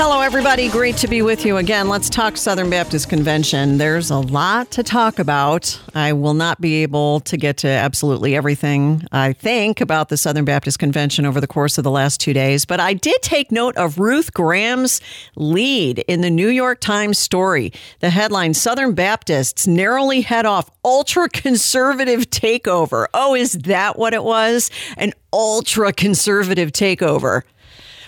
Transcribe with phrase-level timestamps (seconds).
[0.00, 0.68] Hello, everybody.
[0.68, 1.88] Great to be with you again.
[1.88, 3.78] Let's talk Southern Baptist Convention.
[3.78, 5.80] There's a lot to talk about.
[5.92, 10.44] I will not be able to get to absolutely everything I think about the Southern
[10.44, 13.76] Baptist Convention over the course of the last two days, but I did take note
[13.76, 15.00] of Ruth Graham's
[15.34, 17.72] lead in the New York Times story.
[17.98, 23.08] The headline Southern Baptists narrowly head off ultra conservative takeover.
[23.14, 24.70] Oh, is that what it was?
[24.96, 27.42] An ultra conservative takeover.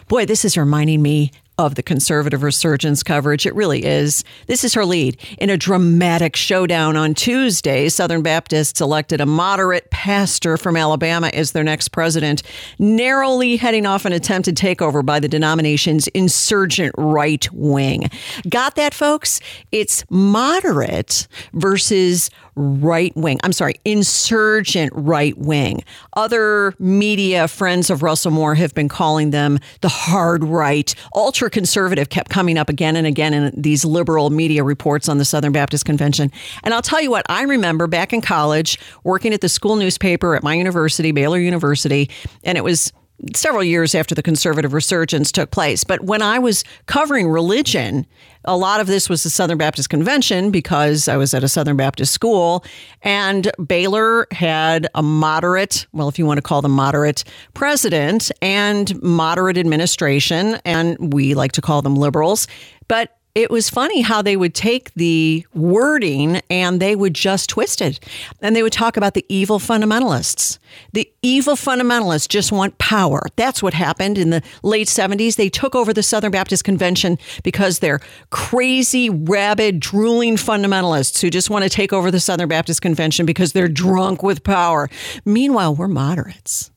[0.06, 1.30] Boy, this is reminding me
[1.60, 3.44] of the conservative resurgence coverage.
[3.44, 4.24] It really is.
[4.46, 5.20] This is her lead.
[5.38, 11.52] In a dramatic showdown on Tuesday, Southern Baptists elected a moderate pastor from Alabama as
[11.52, 12.42] their next president,
[12.78, 18.08] narrowly heading off an attempted takeover by the denomination's insurgent right wing.
[18.48, 19.38] Got that, folks?
[19.70, 23.38] It's moderate versus right wing.
[23.42, 25.84] I'm sorry, insurgent right wing.
[26.14, 30.94] Other media friends of Russell Moore have been calling them the hard right.
[31.14, 35.24] Ultra conservative kept coming up again and again in these liberal media reports on the
[35.24, 36.30] Southern Baptist Convention.
[36.62, 40.34] And I'll tell you what, I remember back in college working at the school newspaper
[40.34, 42.10] at my university, Baylor University,
[42.44, 42.92] and it was
[43.34, 45.84] several years after the conservative resurgence took place.
[45.84, 48.06] But when I was covering religion,
[48.44, 51.76] a lot of this was the Southern Baptist Convention because I was at a Southern
[51.76, 52.64] Baptist school,
[53.02, 57.24] and Baylor had a moderate, well, if you want to call them moderate,
[57.54, 62.46] president and moderate administration, and we like to call them liberals.
[62.88, 67.80] But it was funny how they would take the wording and they would just twist
[67.80, 68.00] it.
[68.40, 70.58] And they would talk about the evil fundamentalists.
[70.92, 73.22] The evil fundamentalists just want power.
[73.36, 75.36] That's what happened in the late 70s.
[75.36, 81.50] They took over the Southern Baptist Convention because they're crazy, rabid, drooling fundamentalists who just
[81.50, 84.88] want to take over the Southern Baptist Convention because they're drunk with power.
[85.24, 86.70] Meanwhile, we're moderates.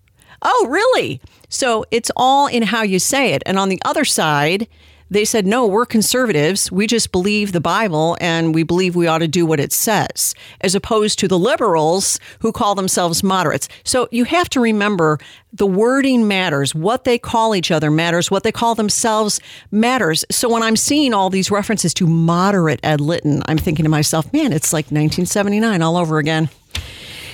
[0.44, 1.20] Oh, really?
[1.50, 3.42] So it's all in how you say it.
[3.46, 4.68] And on the other side,
[5.10, 6.72] they said, no, we're conservatives.
[6.72, 10.34] We just believe the Bible and we believe we ought to do what it says,
[10.62, 13.70] as opposed to the liberals who call themselves moderates.
[13.84, 15.20] So you have to remember
[15.52, 16.74] the wording matters.
[16.74, 18.32] What they call each other matters.
[18.32, 19.40] What they call themselves
[19.72, 20.26] matters.
[20.32, 24.32] So when I'm seeing all these references to moderate Ed Litton, I'm thinking to myself,
[24.34, 26.50] man, it's like 1979 all over again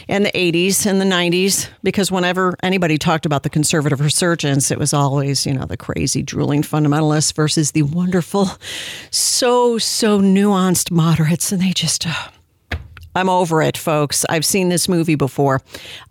[0.09, 4.79] and the 80s and the 90s because whenever anybody talked about the conservative resurgence, it
[4.79, 8.49] was always, you know, the crazy, drooling fundamentalists versus the wonderful,
[9.11, 11.51] so, so nuanced moderates.
[11.51, 12.05] And they just.
[12.05, 12.29] Uh,
[13.15, 14.25] I'm over it, folks.
[14.29, 15.61] I've seen this movie before.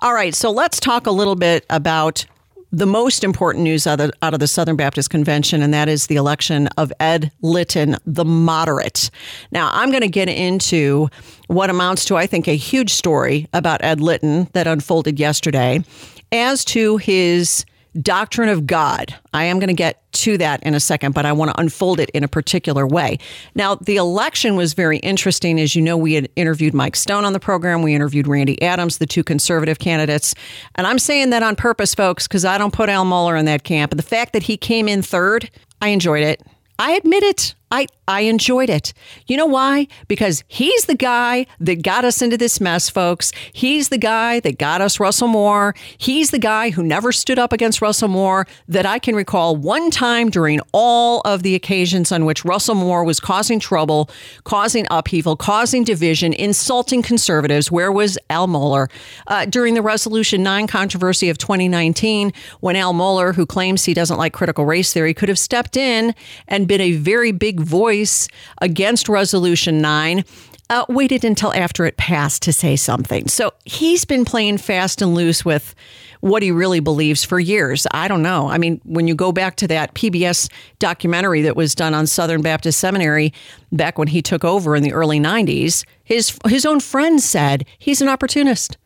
[0.00, 2.24] All right, so let's talk a little bit about
[2.70, 6.06] the most important news out of, out of, the Southern Baptist Convention, and that is
[6.06, 9.10] the election of Ed Litton, the moderate.
[9.50, 11.08] Now, I'm going to get into
[11.46, 15.82] what amounts to, I think, a huge story about Ed Litton that unfolded yesterday
[16.30, 17.64] as to his
[18.02, 19.14] doctrine of God.
[19.32, 22.00] I am going to get to that in a second, but I want to unfold
[22.00, 23.18] it in a particular way.
[23.54, 25.60] Now, the election was very interesting.
[25.60, 28.98] As you know, we had interviewed Mike Stone on the program, we interviewed Randy Adams,
[28.98, 30.34] the two conservative candidates.
[30.74, 33.64] And I'm saying that on purpose, folks, because I don't put Al Mohler in that
[33.64, 33.92] camp.
[33.92, 36.42] And the fact that he came in third, I enjoyed it.
[36.78, 37.54] I admit it.
[37.70, 38.94] I, I enjoyed it.
[39.26, 39.88] You know why?
[40.08, 43.32] Because he's the guy that got us into this mess, folks.
[43.52, 45.74] He's the guy that got us Russell Moore.
[45.98, 49.90] He's the guy who never stood up against Russell Moore that I can recall one
[49.90, 54.08] time during all of the occasions on which Russell Moore was causing trouble,
[54.44, 57.70] causing upheaval, causing division, insulting conservatives.
[57.70, 58.90] Where was Al Mohler?
[59.26, 64.16] Uh, during the Resolution 9 controversy of 2019, when Al Mohler, who claims he doesn't
[64.16, 66.14] like critical race theory, could have stepped in
[66.46, 68.28] and been a very big voice
[68.60, 70.24] against Resolution 9.
[70.70, 73.26] Uh, waited until after it passed to say something.
[73.26, 75.74] So he's been playing fast and loose with
[76.20, 77.86] what he really believes for years.
[77.92, 78.48] I don't know.
[78.48, 82.42] I mean, when you go back to that PBS documentary that was done on Southern
[82.42, 83.32] Baptist Seminary
[83.72, 88.02] back when he took over in the early 90s, his his own friends said he's
[88.02, 88.76] an opportunist.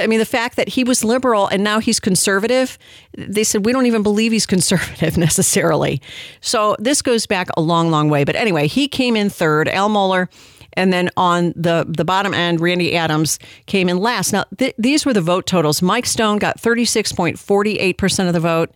[0.00, 2.78] I mean, the fact that he was liberal and now he's conservative,
[3.16, 6.00] they said, we don't even believe he's conservative necessarily.
[6.40, 8.24] So this goes back a long, long way.
[8.24, 9.68] But anyway, he came in third.
[9.68, 10.28] Al Mohler
[10.74, 14.32] and then on the, the bottom end, Randy Adams came in last.
[14.32, 15.80] Now, th- these were the vote totals.
[15.80, 18.74] Mike Stone got 36.48% of the vote.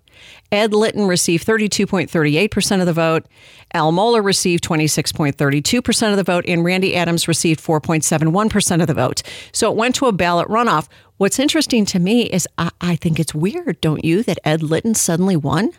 [0.50, 3.26] Ed Litton received 32.38% of the vote.
[3.74, 6.44] Al Mohler received 26.32% of the vote.
[6.48, 9.22] And Randy Adams received 4.71% of the vote.
[9.52, 10.88] So it went to a ballot runoff.
[11.18, 14.94] What's interesting to me is I, I think it's weird, don't you, that Ed Litton
[14.94, 15.72] suddenly won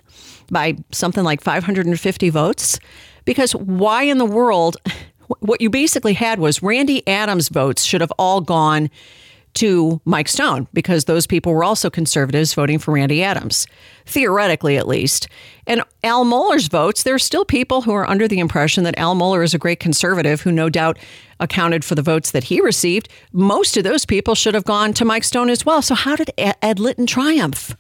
[0.52, 2.78] by something like 550 votes?
[3.24, 4.78] Because why in the world?
[5.40, 8.90] what you basically had was Randy Adams votes should have all gone
[9.56, 13.68] to Mike Stone because those people were also conservatives voting for Randy Adams,
[14.06, 15.28] theoretically at least.
[15.68, 19.16] And Al Mohler's votes, there are still people who are under the impression that Al
[19.16, 20.98] Mohler is a great conservative who no doubt
[21.40, 23.10] accounted for the votes that he received.
[23.32, 25.82] Most of those people should have gone to Mike Stone as well.
[25.82, 27.76] So how did Ed Litton triumph?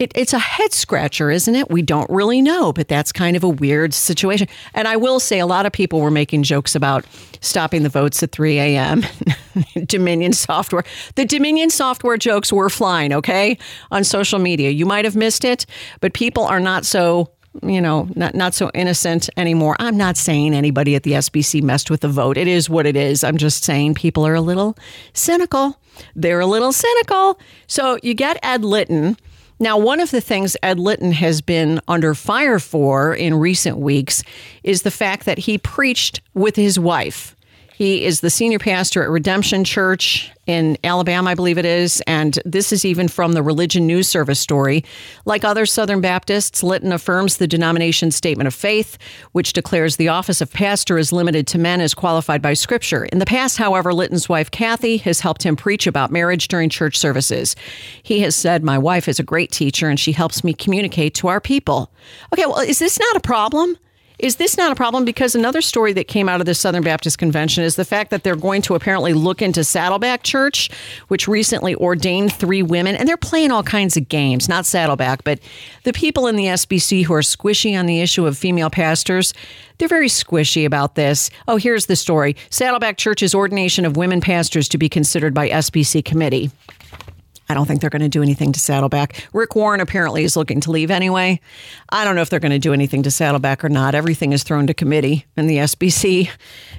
[0.00, 1.70] It, it's a head scratcher, isn't it?
[1.70, 4.48] We don't really know, but that's kind of a weird situation.
[4.72, 7.04] And I will say, a lot of people were making jokes about
[7.42, 9.04] stopping the votes at 3 a.m.
[9.86, 10.84] Dominion software.
[11.14, 13.58] The Dominion software jokes were flying, okay,
[13.90, 14.70] on social media.
[14.70, 15.66] You might have missed it,
[16.00, 17.30] but people are not so
[17.62, 19.74] you know, not not so innocent anymore.
[19.80, 22.36] I'm not saying anybody at the SBC messed with the vote.
[22.36, 23.24] It is what it is.
[23.24, 24.76] I'm just saying people are a little
[25.14, 25.76] cynical.
[26.14, 27.40] They're a little cynical.
[27.66, 29.16] So you get Ed Litton,
[29.62, 34.22] now, one of the things Ed Litton has been under fire for in recent weeks
[34.64, 37.36] is the fact that he preached with his wife.
[37.80, 42.02] He is the senior pastor at Redemption Church in Alabama, I believe it is.
[42.06, 44.84] And this is even from the Religion News Service story.
[45.24, 48.98] Like other Southern Baptists, Litton affirms the denomination's statement of faith,
[49.32, 53.06] which declares the office of pastor is limited to men as qualified by Scripture.
[53.06, 56.98] In the past, however, Litton's wife, Kathy, has helped him preach about marriage during church
[56.98, 57.56] services.
[58.02, 61.28] He has said, My wife is a great teacher and she helps me communicate to
[61.28, 61.90] our people.
[62.30, 63.78] Okay, well, is this not a problem?
[64.20, 65.06] Is this not a problem?
[65.06, 68.22] Because another story that came out of the Southern Baptist Convention is the fact that
[68.22, 70.70] they're going to apparently look into Saddleback Church,
[71.08, 75.40] which recently ordained three women, and they're playing all kinds of games, not Saddleback, but
[75.84, 79.32] the people in the SBC who are squishy on the issue of female pastors,
[79.78, 81.30] they're very squishy about this.
[81.48, 86.04] Oh, here's the story Saddleback Church's ordination of women pastors to be considered by SBC
[86.04, 86.50] committee.
[87.50, 89.26] I don't think they're going to do anything to Saddleback.
[89.32, 91.40] Rick Warren apparently is looking to leave anyway.
[91.88, 93.96] I don't know if they're going to do anything to Saddleback or not.
[93.96, 96.30] Everything is thrown to committee in the SBC.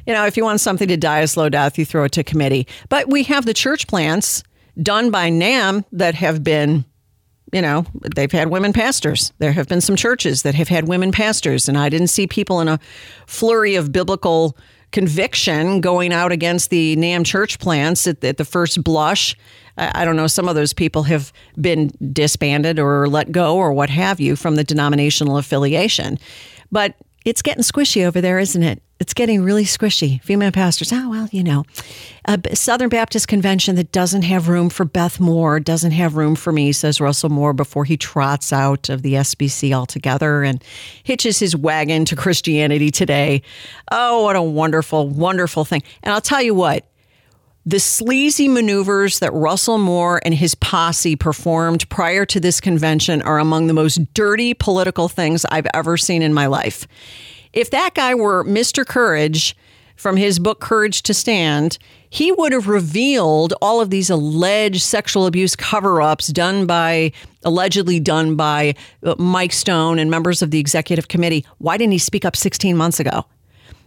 [0.07, 2.23] You know, if you want something to die a slow death, you throw it to
[2.23, 2.67] committee.
[2.87, 4.43] But we have the church plants
[4.81, 6.85] done by NAMB that have been
[7.51, 7.85] you know,
[8.15, 9.33] they've had women pastors.
[9.39, 12.61] There have been some churches that have had women pastors, and I didn't see people
[12.61, 12.79] in a
[13.27, 14.55] flurry of biblical
[14.91, 19.35] conviction going out against the NAMB church plants at, at the first blush.
[19.77, 23.73] I, I don't know, some of those people have been disbanded or let go or
[23.73, 26.19] what have you from the denominational affiliation.
[26.71, 26.95] But
[27.25, 28.81] it's getting squishy over there, isn't it?
[29.01, 30.21] It's getting really squishy.
[30.21, 31.65] Female pastors, oh, well, you know,
[32.27, 36.35] uh, a Southern Baptist convention that doesn't have room for Beth Moore, doesn't have room
[36.35, 40.63] for me, says Russell Moore before he trots out of the SBC altogether and
[41.01, 43.41] hitches his wagon to Christianity today.
[43.91, 45.81] Oh, what a wonderful, wonderful thing.
[46.03, 46.85] And I'll tell you what,
[47.65, 53.39] the sleazy maneuvers that Russell Moore and his posse performed prior to this convention are
[53.39, 56.87] among the most dirty political things I've ever seen in my life.
[57.53, 58.85] If that guy were Mr.
[58.85, 59.55] Courage
[59.95, 61.77] from his book Courage to Stand,
[62.09, 67.11] he would have revealed all of these alleged sexual abuse cover ups done by,
[67.43, 71.45] allegedly done by uh, Mike Stone and members of the executive committee.
[71.59, 73.25] Why didn't he speak up 16 months ago?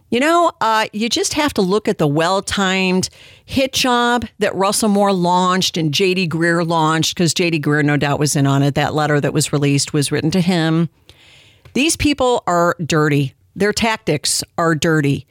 [0.09, 3.09] You know, uh, you just have to look at the well timed
[3.43, 6.29] hit job that Russell Moore launched and J.D.
[6.29, 7.59] Greear launched, because J.D.
[7.59, 8.75] Greear, no doubt, was in on it.
[8.75, 10.89] That letter that was released was written to him.
[11.73, 15.27] These people are dirty, their tactics are dirty.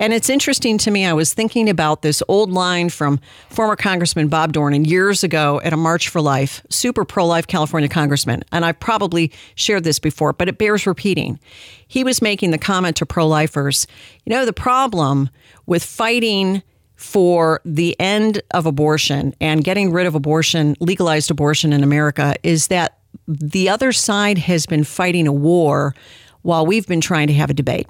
[0.00, 1.04] And it's interesting to me.
[1.04, 3.18] I was thinking about this old line from
[3.50, 7.88] former Congressman Bob Dornan years ago at a March for Life, super pro life California
[7.88, 8.44] congressman.
[8.52, 11.40] And I've probably shared this before, but it bears repeating.
[11.88, 13.86] He was making the comment to pro lifers
[14.24, 15.30] you know, the problem
[15.66, 16.62] with fighting
[16.94, 22.68] for the end of abortion and getting rid of abortion, legalized abortion in America, is
[22.68, 25.94] that the other side has been fighting a war
[26.42, 27.86] while we've been trying to have a debate.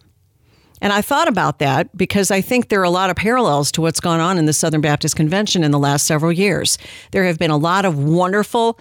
[0.81, 3.81] And I thought about that because I think there are a lot of parallels to
[3.81, 6.79] what's gone on in the Southern Baptist Convention in the last several years.
[7.11, 8.79] There have been a lot of wonderful,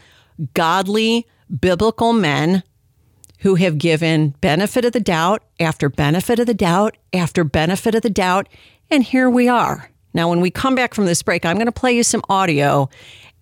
[0.54, 1.26] godly,
[1.60, 2.64] biblical men
[3.40, 8.02] who have given benefit of the doubt after benefit of the doubt after benefit of
[8.02, 8.48] the doubt.
[8.90, 9.90] And here we are.
[10.14, 12.90] Now, when we come back from this break, I'm going to play you some audio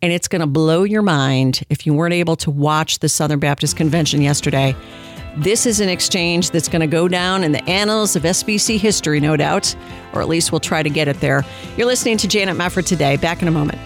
[0.02, 3.40] and it's going to blow your mind if you weren't able to watch the Southern
[3.40, 4.76] Baptist Convention yesterday.
[5.38, 9.20] This is an exchange that's going to go down in the annals of SBC history,
[9.20, 9.76] no doubt,
[10.14, 11.44] or at least we'll try to get it there.
[11.76, 13.18] You're listening to Janet Mefford today.
[13.18, 13.78] Back in a moment.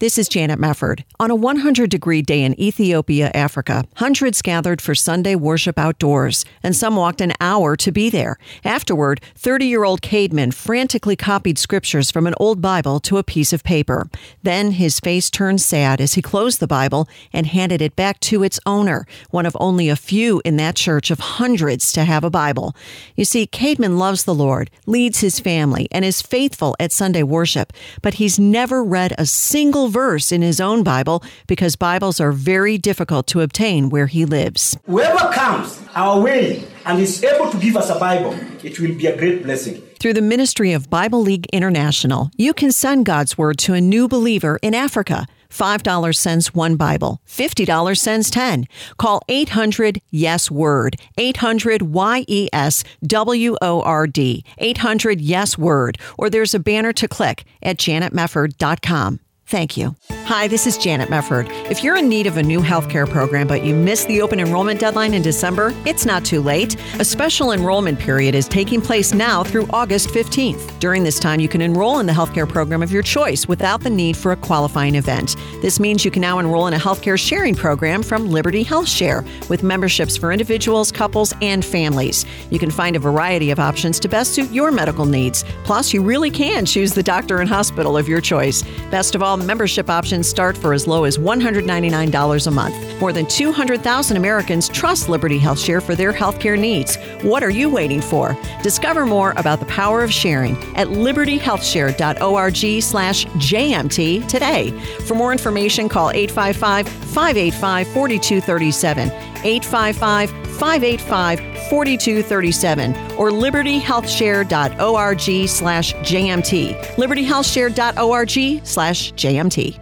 [0.00, 1.04] This is Janet Mefford.
[1.20, 6.74] On a 100 degree day in Ethiopia, Africa, hundreds gathered for Sunday worship outdoors, and
[6.74, 8.38] some walked an hour to be there.
[8.64, 13.52] Afterward, 30 year old Cademan frantically copied scriptures from an old Bible to a piece
[13.52, 14.08] of paper.
[14.42, 18.42] Then his face turned sad as he closed the Bible and handed it back to
[18.42, 22.30] its owner, one of only a few in that church of hundreds to have a
[22.30, 22.74] Bible.
[23.16, 27.70] You see, Cademan loves the Lord, leads his family, and is faithful at Sunday worship,
[28.00, 32.78] but he's never read a single verse in his own Bible because Bibles are very
[32.78, 34.78] difficult to obtain where he lives.
[34.86, 39.06] Whoever comes our way and is able to give us a Bible, it will be
[39.06, 39.82] a great blessing.
[39.98, 44.08] Through the ministry of Bible League International, you can send God's Word to a new
[44.08, 45.26] believer in Africa.
[45.50, 47.20] $5 sends one Bible.
[47.26, 48.66] $50 sends 10.
[48.98, 50.96] Call 800 Yes Word.
[51.18, 54.44] 800 Y E S W O R D.
[54.58, 55.98] 800 Yes Word.
[56.16, 59.20] Or there's a banner to click at janetmefford.com.
[59.50, 59.96] Thank you.
[60.26, 61.48] Hi, this is Janet Mefford.
[61.68, 64.78] If you're in need of a new healthcare program but you missed the open enrollment
[64.78, 66.76] deadline in December, it's not too late.
[67.00, 70.78] A special enrollment period is taking place now through August 15th.
[70.78, 73.90] During this time, you can enroll in the healthcare program of your choice without the
[73.90, 75.34] need for a qualifying event.
[75.62, 79.24] This means you can now enroll in a healthcare sharing program from Liberty Health Share
[79.48, 82.24] with memberships for individuals, couples, and families.
[82.50, 85.44] You can find a variety of options to best suit your medical needs.
[85.64, 88.62] Plus, you really can choose the doctor and hospital of your choice.
[88.92, 93.00] Best of all, membership options start for as low as $199 a month.
[93.00, 96.96] More than 200,000 Americans trust Liberty HealthShare for their healthcare needs.
[97.22, 98.36] What are you waiting for?
[98.62, 104.70] Discover more about the power of sharing at libertyhealthshare.org slash JMT today.
[105.06, 109.10] For more information, call 855 585 4237.
[109.10, 116.76] 855 585 4237 or libertyhealthshare.org slash JMT.
[116.96, 119.80] libertyhealthshare.org slash JMT.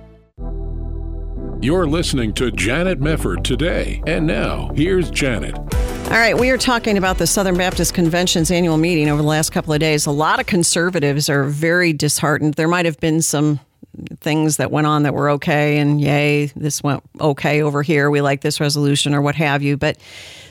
[1.61, 4.01] You're listening to Janet Mefford today.
[4.07, 5.59] And now, here's Janet.
[5.59, 9.51] All right, we are talking about the Southern Baptist Convention's annual meeting over the last
[9.51, 10.07] couple of days.
[10.07, 12.55] A lot of conservatives are very disheartened.
[12.55, 13.59] There might have been some
[14.21, 18.09] things that went on that were okay, and yay, this went okay over here.
[18.09, 19.77] We like this resolution or what have you.
[19.77, 19.99] But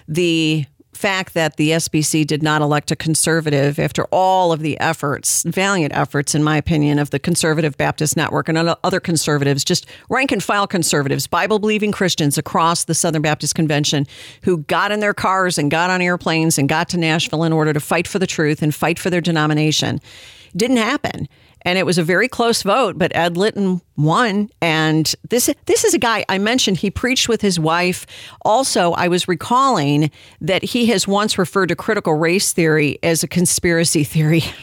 [0.09, 0.65] the
[0.97, 5.95] fact that the SBC did not elect a conservative after all of the efforts, valiant
[5.95, 10.43] efforts, in my opinion, of the Conservative Baptist Network and other conservatives, just rank and
[10.43, 14.05] file conservatives, Bible believing Christians across the Southern Baptist Convention
[14.41, 17.71] who got in their cars and got on airplanes and got to Nashville in order
[17.71, 20.01] to fight for the truth and fight for their denomination.
[20.55, 21.27] Didn't happen
[21.63, 24.49] and it was a very close vote, but Ed Litton won.
[24.61, 26.77] And this this is a guy I mentioned.
[26.77, 28.05] He preached with his wife.
[28.43, 30.11] Also, I was recalling
[30.41, 34.43] that he has once referred to critical race theory as a conspiracy theory.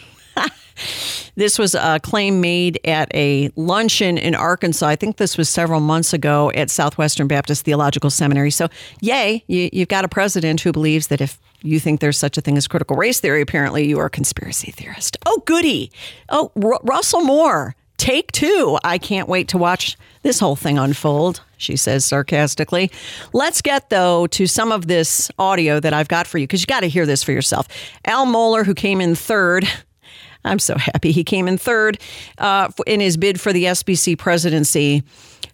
[1.37, 4.87] This was a claim made at a luncheon in Arkansas.
[4.87, 8.51] I think this was several months ago at Southwestern Baptist Theological Seminary.
[8.51, 8.69] So,
[9.01, 12.41] yay, you, have got a president who believes that if you think there's such a
[12.41, 15.17] thing as critical race theory, apparently you are a conspiracy theorist.
[15.27, 15.91] Oh, goody.
[16.29, 18.79] Oh, R- Russell Moore, take two.
[18.85, 22.91] I can't wait to watch this whole thing unfold, she says sarcastically.
[23.33, 26.67] Let's get, though, to some of this audio that I've got for you because you
[26.67, 27.69] got to hear this for yourself.
[28.05, 29.69] Al Mohler, who came in third,
[30.45, 31.99] I'm so happy he came in third
[32.39, 35.03] uh, in his bid for the SBC presidency.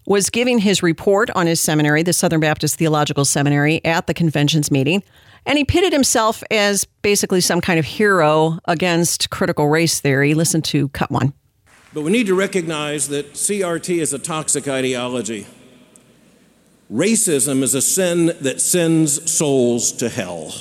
[0.07, 4.71] Was giving his report on his seminary, the Southern Baptist Theological Seminary, at the convention's
[4.71, 5.03] meeting.
[5.45, 10.33] And he pitted himself as basically some kind of hero against critical race theory.
[10.33, 11.33] Listen to cut one.
[11.93, 15.45] But we need to recognize that CRT is a toxic ideology.
[16.91, 20.53] Racism is a sin that sends souls to hell.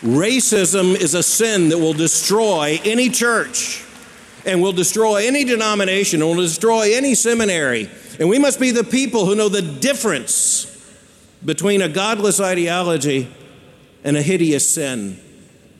[0.00, 3.84] Racism is a sin that will destroy any church
[4.44, 7.90] and will destroy any denomination and will destroy any seminary.
[8.20, 10.72] And we must be the people who know the difference
[11.44, 13.28] between a godless ideology
[14.04, 15.18] and a hideous sin.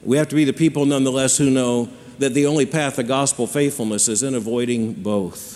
[0.02, 3.46] We have to be the people, nonetheless, who know that the only path of gospel
[3.46, 5.55] faithfulness is in avoiding both.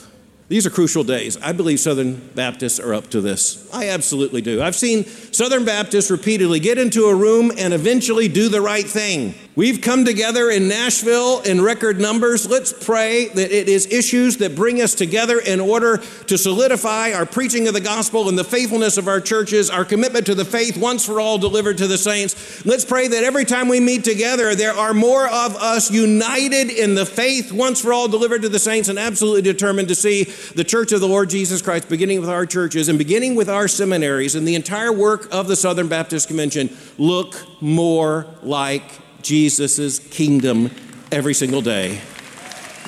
[0.51, 1.37] These are crucial days.
[1.41, 3.73] I believe Southern Baptists are up to this.
[3.73, 4.61] I absolutely do.
[4.61, 9.35] I've seen Southern Baptists repeatedly get into a room and eventually do the right thing.
[9.57, 12.49] We've come together in Nashville in record numbers.
[12.49, 15.97] Let's pray that it is issues that bring us together in order
[16.29, 20.27] to solidify our preaching of the gospel and the faithfulness of our churches, our commitment
[20.27, 22.65] to the faith once for all delivered to the saints.
[22.65, 26.95] Let's pray that every time we meet together, there are more of us united in
[26.95, 30.65] the faith once for all delivered to the saints and absolutely determined to see the
[30.65, 34.37] church of the Lord Jesus Christ, beginning with our churches and beginning with our seminaries
[34.37, 38.85] and the entire work of the Southern Baptist Convention, look more like
[39.23, 40.71] Jesus' kingdom
[41.13, 42.01] every single day.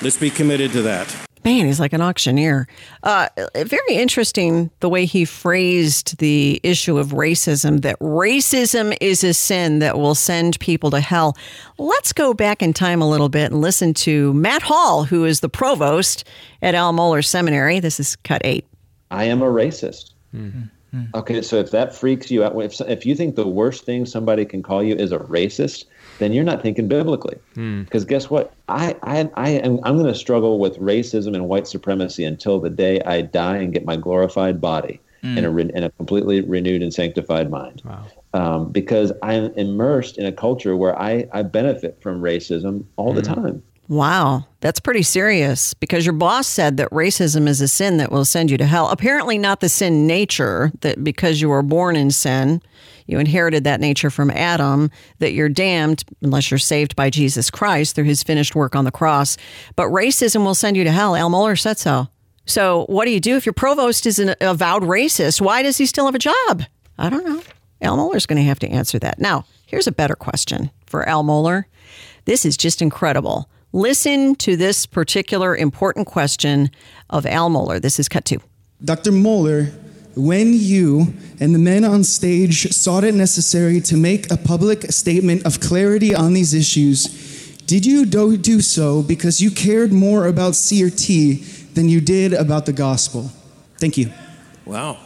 [0.01, 1.15] Let's be committed to that.
[1.45, 2.67] Man, he's like an auctioneer.
[3.03, 9.33] Uh, very interesting the way he phrased the issue of racism that racism is a
[9.33, 11.35] sin that will send people to hell.
[11.77, 15.41] Let's go back in time a little bit and listen to Matt Hall, who is
[15.41, 16.23] the provost
[16.61, 17.81] at Al Mohler Seminary.
[17.81, 18.65] This is cut eight.
[19.11, 20.11] I am a racist.
[20.33, 20.63] Mm-hmm.
[21.15, 24.45] Okay, so if that freaks you out, if, if you think the worst thing somebody
[24.45, 25.85] can call you is a racist,
[26.19, 27.37] then you're not thinking biblically.
[27.53, 28.07] Because mm.
[28.07, 28.53] guess what?
[28.69, 32.69] I, I, I am, I'm going to struggle with racism and white supremacy until the
[32.69, 35.37] day I die and get my glorified body mm.
[35.37, 37.81] and, a, in a completely renewed and sanctified mind.
[37.85, 38.05] Wow.
[38.33, 43.15] Um, because I'm immersed in a culture where I, I benefit from racism all mm.
[43.15, 43.63] the time.
[43.89, 48.23] Wow, that's pretty serious because your boss said that racism is a sin that will
[48.23, 48.87] send you to hell.
[48.89, 52.61] Apparently, not the sin nature, that because you were born in sin,
[53.05, 57.95] you inherited that nature from Adam, that you're damned unless you're saved by Jesus Christ
[57.95, 59.37] through his finished work on the cross.
[59.75, 61.15] But racism will send you to hell.
[61.15, 62.07] Al Mohler said so.
[62.45, 65.39] So, what do you do if your provost is an avowed racist?
[65.39, 66.63] Why does he still have a job?
[66.97, 67.41] I don't know.
[67.81, 69.19] Al Mohler's going to have to answer that.
[69.19, 71.65] Now, here's a better question for Al Mohler.
[72.25, 73.49] This is just incredible.
[73.71, 76.69] Listen to this particular important question
[77.09, 77.81] of Al Mohler.
[77.81, 78.39] This is cut two.
[78.83, 79.11] Dr.
[79.11, 79.73] Mohler,
[80.15, 85.45] when you and the men on stage sought it necessary to make a public statement
[85.45, 90.53] of clarity on these issues, did you do, do so because you cared more about
[90.53, 93.31] CRT than you did about the gospel?
[93.77, 94.11] Thank you.
[94.65, 94.97] Wow.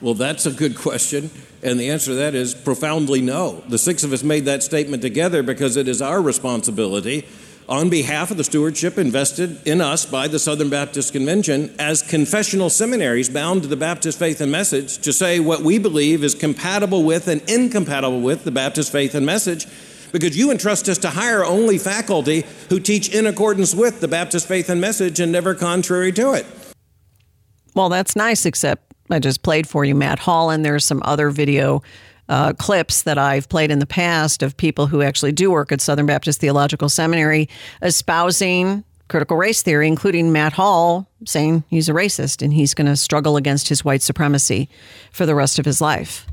[0.00, 1.30] Well, that's a good question.
[1.62, 3.62] And the answer to that is profoundly no.
[3.68, 7.26] The six of us made that statement together because it is our responsibility
[7.68, 12.70] on behalf of the stewardship invested in us by the Southern Baptist Convention as confessional
[12.70, 17.04] seminaries bound to the Baptist faith and message to say what we believe is compatible
[17.04, 19.66] with and incompatible with the Baptist faith and message
[20.12, 24.48] because you entrust us to hire only faculty who teach in accordance with the Baptist
[24.48, 26.46] faith and message and never contrary to it.
[27.74, 31.28] Well, that's nice, except I just played for you Matt Hall, and there's some other
[31.28, 31.82] video
[32.28, 35.80] uh, clips that I've played in the past of people who actually do work at
[35.80, 37.48] Southern Baptist Theological Seminary
[37.82, 42.96] espousing critical race theory, including Matt Hall saying he's a racist and he's going to
[42.96, 44.68] struggle against his white supremacy
[45.10, 46.26] for the rest of his life.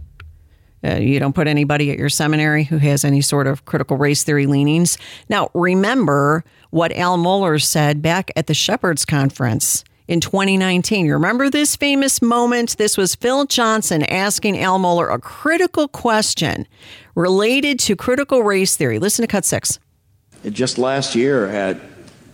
[0.84, 4.24] Uh, you don't put anybody at your seminary who has any sort of critical race
[4.24, 4.98] theory leanings.
[5.30, 11.06] Now, remember what Al Mohler said back at the Shepherds Conference in 2019.
[11.06, 12.78] You remember this famous moment?
[12.78, 16.68] This was Phil Johnson asking Al Mohler a critical question
[17.16, 19.00] related to critical race theory.
[19.00, 19.80] Listen to cut six.
[20.50, 21.78] Just last year at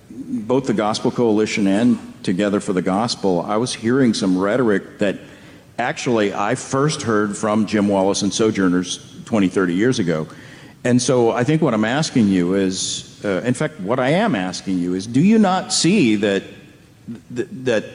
[0.10, 5.18] both the Gospel Coalition and Together for the Gospel, I was hearing some rhetoric that
[5.80, 10.28] actually I first heard from Jim Wallis and Sojourners 20, 30 years ago.
[10.84, 14.36] And so I think what I'm asking you is, uh, in fact, what I am
[14.36, 16.44] asking you is, do you not see that
[17.32, 17.86] that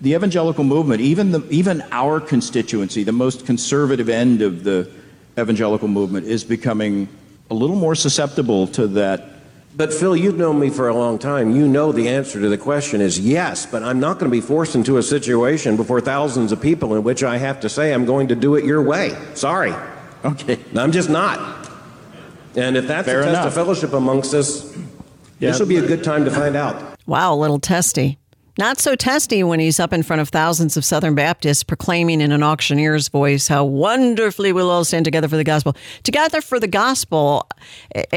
[0.00, 4.90] the evangelical movement, even, the, even our constituency, the most conservative end of the
[5.38, 7.08] evangelical movement, is becoming
[7.50, 9.24] a little more susceptible to that.
[9.76, 11.54] But Phil, you've known me for a long time.
[11.54, 14.40] You know the answer to the question is yes, but I'm not going to be
[14.40, 18.06] forced into a situation before thousands of people in which I have to say I'm
[18.06, 19.14] going to do it your way.
[19.34, 19.74] Sorry.
[20.24, 20.58] Okay.
[20.74, 21.68] I'm just not.
[22.56, 23.46] And if that's Fair a test enough.
[23.48, 24.74] of fellowship amongst us,
[25.38, 25.50] Yeah.
[25.50, 26.98] this will be a good time to find out.
[27.06, 28.18] Wow, a little testy.
[28.58, 32.32] Not so testy when he's up in front of thousands of Southern Baptists proclaiming in
[32.32, 35.76] an auctioneer's voice how wonderfully we'll all stand together for the gospel.
[36.04, 37.46] Together for the gospel,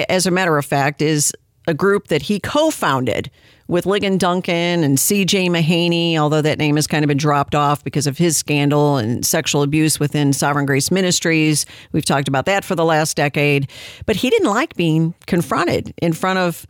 [0.08, 1.34] as a matter of fact, is
[1.68, 3.30] a group that he co founded
[3.68, 7.84] with Ligon Duncan and CJ Mahaney, although that name has kind of been dropped off
[7.84, 11.66] because of his scandal and sexual abuse within Sovereign Grace Ministries.
[11.92, 13.70] We've talked about that for the last decade.
[14.06, 16.66] But he didn't like being confronted in front of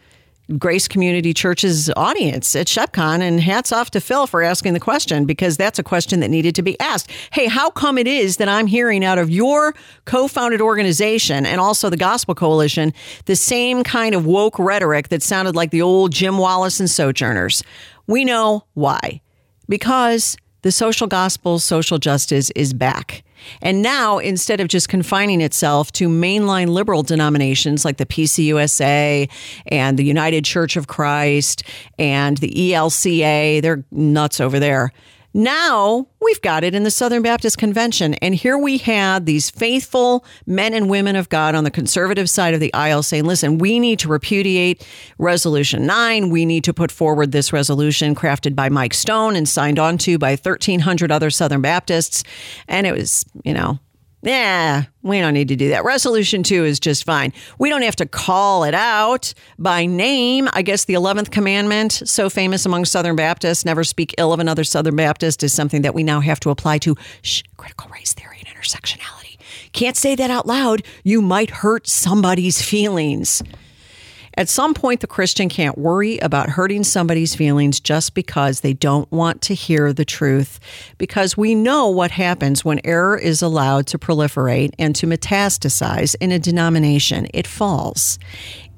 [0.58, 5.26] Grace Community Church's audience at ShepCon, and hats off to Phil for asking the question
[5.26, 7.12] because that's a question that needed to be asked.
[7.32, 11.62] Hey, how come it is that I'm hearing out of your co founded organization and
[11.62, 12.94] also the Gospel Coalition
[13.26, 17.64] the same kind of woke rhetoric that sounded like the old Jim Wallis and Sojourners?
[18.08, 19.22] We know why.
[19.68, 23.24] Because the social gospel, social justice is back.
[23.62, 29.30] And now, instead of just confining itself to mainline liberal denominations like the PCUSA
[29.68, 31.64] and the United Church of Christ
[31.98, 34.92] and the ELCA, they're nuts over there.
[35.34, 38.16] Now we've got it in the Southern Baptist Convention.
[38.16, 42.54] And here we had these faithful men and women of God on the conservative side
[42.54, 44.86] of the aisle saying, listen, we need to repudiate
[45.18, 46.30] Resolution 9.
[46.30, 50.18] We need to put forward this resolution crafted by Mike Stone and signed on to
[50.18, 52.24] by 1,300 other Southern Baptists.
[52.68, 53.80] And it was, you know,
[54.22, 55.86] yeah, we don't need to do that.
[55.86, 57.32] Resolution two is just fine.
[57.58, 60.50] We don't have to call it out by name.
[60.52, 64.64] I guess the 11th commandment, so famous among Southern Baptists, never speak ill of another
[64.64, 68.44] Southern Baptist, is something that we now have to apply to shh, critical race theory
[68.46, 69.38] and intersectionality.
[69.72, 70.84] Can't say that out loud.
[71.04, 73.42] You might hurt somebody's feelings.
[74.40, 79.12] At some point, the Christian can't worry about hurting somebody's feelings just because they don't
[79.12, 80.62] want to hear the truth,
[80.98, 86.32] because we know what happens when error is allowed to proliferate and to metastasize in
[86.32, 87.28] a denomination.
[87.34, 88.18] It falls.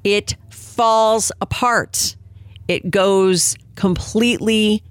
[0.02, 2.16] It falls apart.
[2.66, 4.82] It goes completely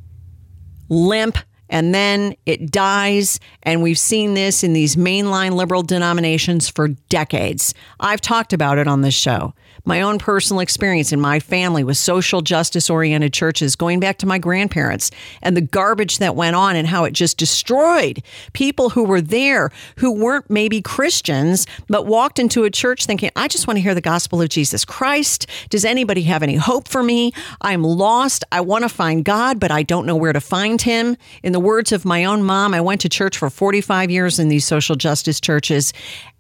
[0.88, 3.42] limp and then it dies.
[3.64, 7.74] And we've seen this in these mainline liberal denominations for decades.
[8.00, 9.54] I've talked about it on this show
[9.86, 14.26] my own personal experience in my family with social justice oriented churches going back to
[14.26, 18.22] my grandparents and the garbage that went on and how it just destroyed
[18.54, 23.48] people who were there who weren't maybe Christians but walked into a church thinking I
[23.48, 25.48] just want to hear the gospel of Jesus Christ.
[25.70, 27.32] Does anybody have any hope for me?
[27.62, 28.44] I'm lost.
[28.52, 31.18] I want to find God but I don't know where to find him.
[31.44, 34.50] In the words of my own mom I went to church for 45 years in
[34.50, 35.94] these social justice churches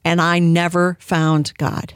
[0.03, 1.93] and I never found God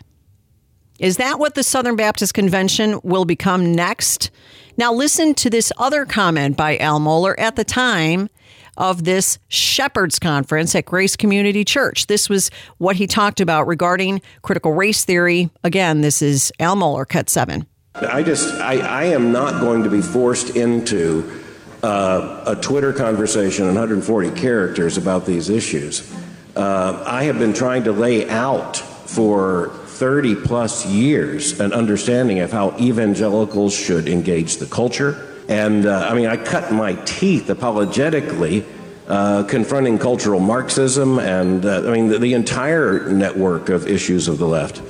[1.00, 4.32] is that what the Southern Baptist Convention will become next?
[4.78, 8.30] Now, listen to this other comment by Al Mohler at the time
[8.78, 12.08] of this Shepherds Conference at Grace Community Church.
[12.08, 15.50] This was what he talked about regarding critical race theory.
[15.64, 17.68] Again, this is Al Mohler, cut seven.
[17.96, 21.42] I just, I, I am not going to be forced into
[21.82, 26.14] uh, a Twitter conversation, 140 characters about these issues.
[26.56, 32.52] Uh, I have been trying to lay out for 30 plus years an understanding of
[32.52, 35.26] how evangelicals should engage the culture.
[35.48, 38.66] And uh, I mean, I cut my teeth apologetically
[39.08, 44.38] uh, confronting cultural Marxism and, uh, I mean, the, the, entire network of issues of
[44.38, 44.82] the left.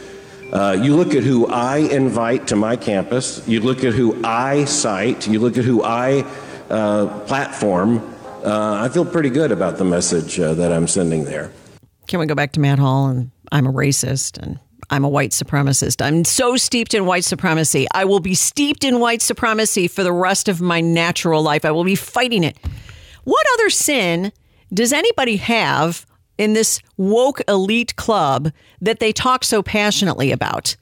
[0.54, 4.66] Uh, you look at who I invite to my campus, you look at who I
[4.66, 6.22] cite, you look at who I
[6.70, 7.98] uh, platform.
[8.44, 11.52] Uh, I feel pretty good about the message that I'm sending there.
[12.08, 14.60] Can we go back to Matt Hall and I'm a racist and
[14.90, 16.04] I'm a white supremacist.
[16.04, 17.88] I'm so steeped in white supremacy.
[17.94, 21.66] I will be steeped in white supremacy for the rest of my natural life.
[21.66, 22.58] I will be fighting it.
[23.24, 24.32] What other sin
[24.74, 26.06] does anybody have
[26.38, 30.76] in this woke elite club that they talk so passionately about?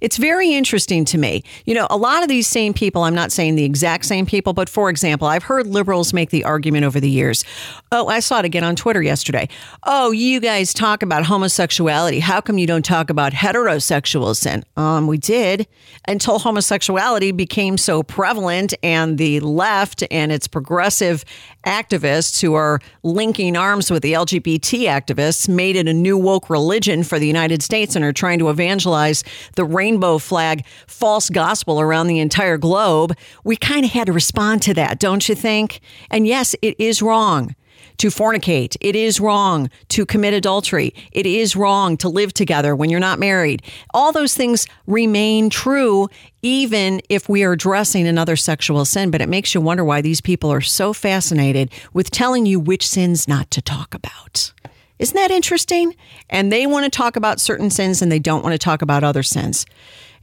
[0.00, 1.42] It's very interesting to me.
[1.64, 4.52] You know, a lot of these same people, I'm not saying the exact same people,
[4.52, 7.44] but for example, I've heard liberals make the argument over the years.
[7.90, 9.48] Oh, I saw it again on Twitter yesterday.
[9.82, 12.20] Oh, you guys talk about homosexuality.
[12.20, 14.64] How come you don't talk about heterosexual sin?
[14.76, 15.66] Um, we did
[16.06, 21.24] until homosexuality became so prevalent and the left and its progressive
[21.66, 27.02] activists who are linking arms with the LGBT activists made it a new woke religion
[27.02, 29.24] for the United States and are trying to evangelize
[29.56, 33.16] the rainbow flag false gospel around the entire globe.
[33.42, 35.80] We kind of had to respond to that, don't you think?
[36.10, 37.54] And yes, it is wrong
[37.96, 38.76] to fornicate.
[38.82, 40.92] It is wrong to commit adultery.
[41.10, 43.62] It is wrong to live together when you're not married.
[43.94, 46.08] All those things remain true
[46.42, 49.10] even if we are addressing another sexual sin.
[49.10, 52.86] But it makes you wonder why these people are so fascinated with telling you which
[52.86, 54.52] sins not to talk about.
[54.98, 55.94] Isn't that interesting?
[56.28, 59.04] And they want to talk about certain sins and they don't want to talk about
[59.04, 59.66] other sins.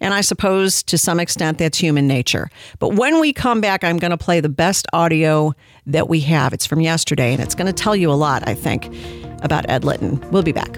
[0.01, 2.49] And I suppose to some extent that's human nature.
[2.79, 5.53] But when we come back, I'm going to play the best audio
[5.85, 6.53] that we have.
[6.53, 8.93] It's from yesterday, and it's going to tell you a lot, I think,
[9.41, 10.19] about Ed Litton.
[10.31, 10.77] We'll be back.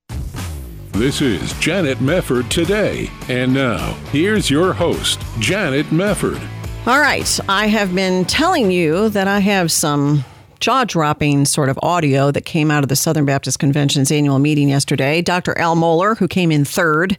[0.93, 3.09] This is Janet Mefford today.
[3.29, 6.45] And now, here's your host, Janet Mefford.
[6.85, 7.39] All right.
[7.47, 10.25] I have been telling you that I have some
[10.59, 14.67] jaw dropping sort of audio that came out of the Southern Baptist Convention's annual meeting
[14.67, 15.21] yesterday.
[15.21, 15.57] Dr.
[15.57, 17.17] Al Mohler, who came in third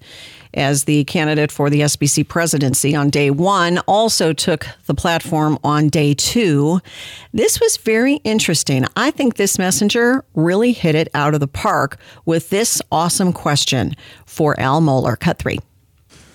[0.55, 5.89] as the candidate for the SBC presidency on day one, also took the platform on
[5.89, 6.81] day two.
[7.33, 8.85] This was very interesting.
[8.97, 13.95] I think this messenger really hit it out of the park with this awesome question
[14.27, 15.19] for Al Mohler.
[15.19, 15.59] Cut three.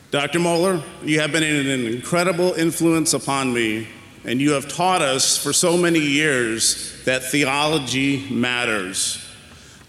[0.10, 0.40] Dr.
[0.40, 3.90] Mohler, you have been an incredible influence upon me,
[4.24, 9.24] and you have taught us for so many years that theology matters.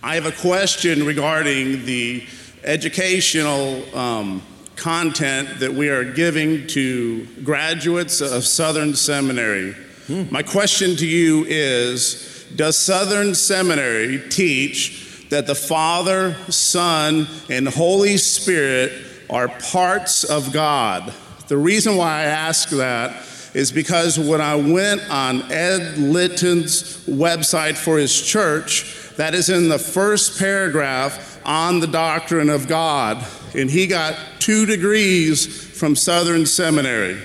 [0.03, 2.25] I have a question regarding the
[2.69, 4.43] educational um,
[4.77, 9.73] content that we are giving to graduates of Southern Seminary.
[10.07, 10.25] Hmm.
[10.31, 18.19] My question to you is Does Southern Seminary teach that the Father, Son, and Holy
[18.19, 18.93] Spirit
[19.31, 21.15] are parts of God?
[21.49, 27.79] The reason why I ask that is because when I went on Ed Litton's website
[27.79, 33.27] for his church, that is in the first paragraph on the doctrine of God.
[33.55, 37.19] And he got two degrees from Southern Seminary.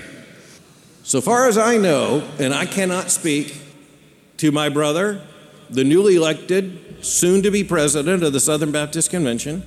[1.04, 3.54] So far as I know, and I cannot speak
[4.38, 5.20] to my brother,
[5.68, 9.62] the newly elected, soon to be president of the Southern Baptist Convention,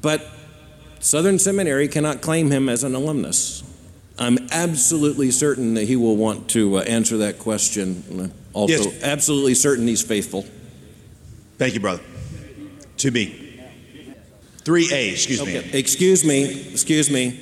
[0.00, 0.26] but
[1.00, 3.62] Southern Seminary cannot claim him as an alumnus.
[4.18, 8.32] I'm absolutely certain that he will want to uh, answer that question.
[8.54, 9.02] Also, yes.
[9.02, 10.46] absolutely certain he's faithful.
[11.58, 12.02] Thank you, brother.
[12.98, 13.47] To be.
[14.68, 15.60] 3A, excuse okay.
[15.60, 15.78] me.
[15.78, 17.40] Excuse me, excuse me,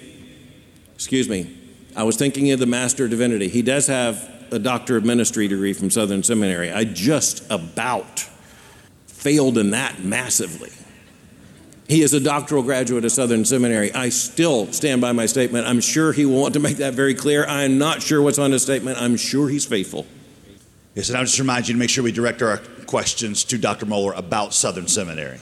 [0.94, 1.58] excuse me.
[1.96, 3.48] I was thinking of the Master of Divinity.
[3.48, 6.70] He does have a Doctor of Ministry degree from Southern Seminary.
[6.70, 8.20] I just about
[9.08, 10.70] failed in that massively.
[11.88, 13.92] He is a doctoral graduate of Southern Seminary.
[13.92, 15.66] I still stand by my statement.
[15.66, 17.44] I'm sure he will want to make that very clear.
[17.46, 19.02] I'm not sure what's on his statement.
[19.02, 20.06] I'm sure he's faithful.
[20.94, 23.84] Yes, and I'll just remind you to make sure we direct our questions to Dr.
[23.84, 25.40] Mohler about Southern Seminary.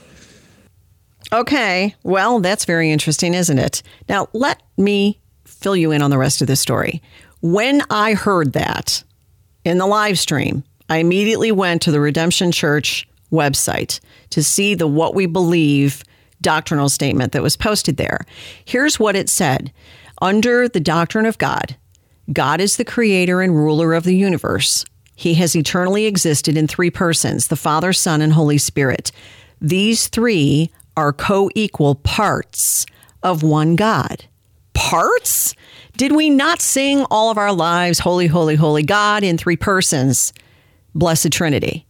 [1.32, 1.94] Okay.
[2.02, 3.82] Well, that's very interesting, isn't it?
[4.08, 7.02] Now, let me fill you in on the rest of this story.
[7.40, 9.02] When I heard that
[9.64, 14.86] in the live stream, I immediately went to the Redemption Church website to see the
[14.86, 16.04] What We Believe
[16.40, 18.20] doctrinal statement that was posted there.
[18.64, 19.72] Here's what it said
[20.20, 21.76] Under the doctrine of God,
[22.32, 24.84] God is the creator and ruler of the universe.
[25.16, 29.12] He has eternally existed in three persons the Father, Son, and Holy Spirit.
[29.60, 32.86] These three are co equal parts
[33.22, 34.24] of one God.
[34.74, 35.54] Parts?
[35.96, 40.32] Did we not sing all of our lives, Holy, Holy, Holy God in three persons,
[40.94, 41.86] Blessed Trinity?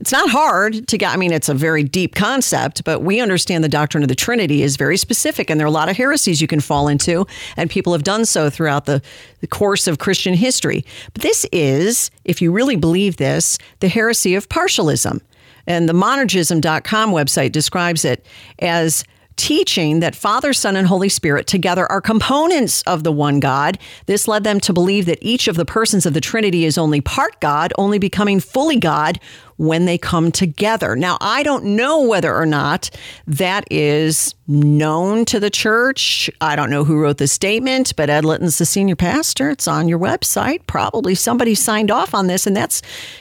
[0.00, 3.62] It's not hard to get, I mean, it's a very deep concept, but we understand
[3.62, 6.40] the doctrine of the Trinity is very specific, and there are a lot of heresies
[6.40, 7.26] you can fall into,
[7.58, 9.02] and people have done so throughout the,
[9.40, 10.86] the course of Christian history.
[11.12, 15.20] But this is, if you really believe this, the heresy of partialism.
[15.66, 18.26] And the monergism.com website describes it
[18.58, 19.04] as
[19.40, 23.78] teaching that Father, Son, and Holy Spirit together are components of the one God.
[24.04, 27.00] This led them to believe that each of the persons of the Trinity is only
[27.00, 29.18] part God, only becoming fully God
[29.60, 30.96] when they come together.
[30.96, 32.88] Now, I don't know whether or not
[33.26, 36.30] that is known to the church.
[36.40, 39.50] I don't know who wrote the statement, but Ed Litton's the senior pastor.
[39.50, 40.66] It's on your website.
[40.66, 42.80] Probably somebody signed off on this, and that's,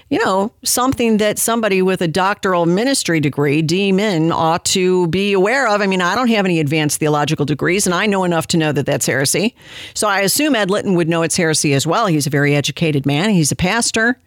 [0.10, 5.68] you know, something that somebody with a doctoral ministry degree, DMin, ought to be aware
[5.68, 5.82] of.
[5.82, 8.72] I mean, I don't have any advanced theological degrees, and I know enough to know
[8.72, 9.58] that that's heresy.
[9.94, 12.08] So I assume Ed Litton would know it's heresy as well.
[12.08, 13.32] He's a very educated man.
[13.32, 14.18] He's a pastor.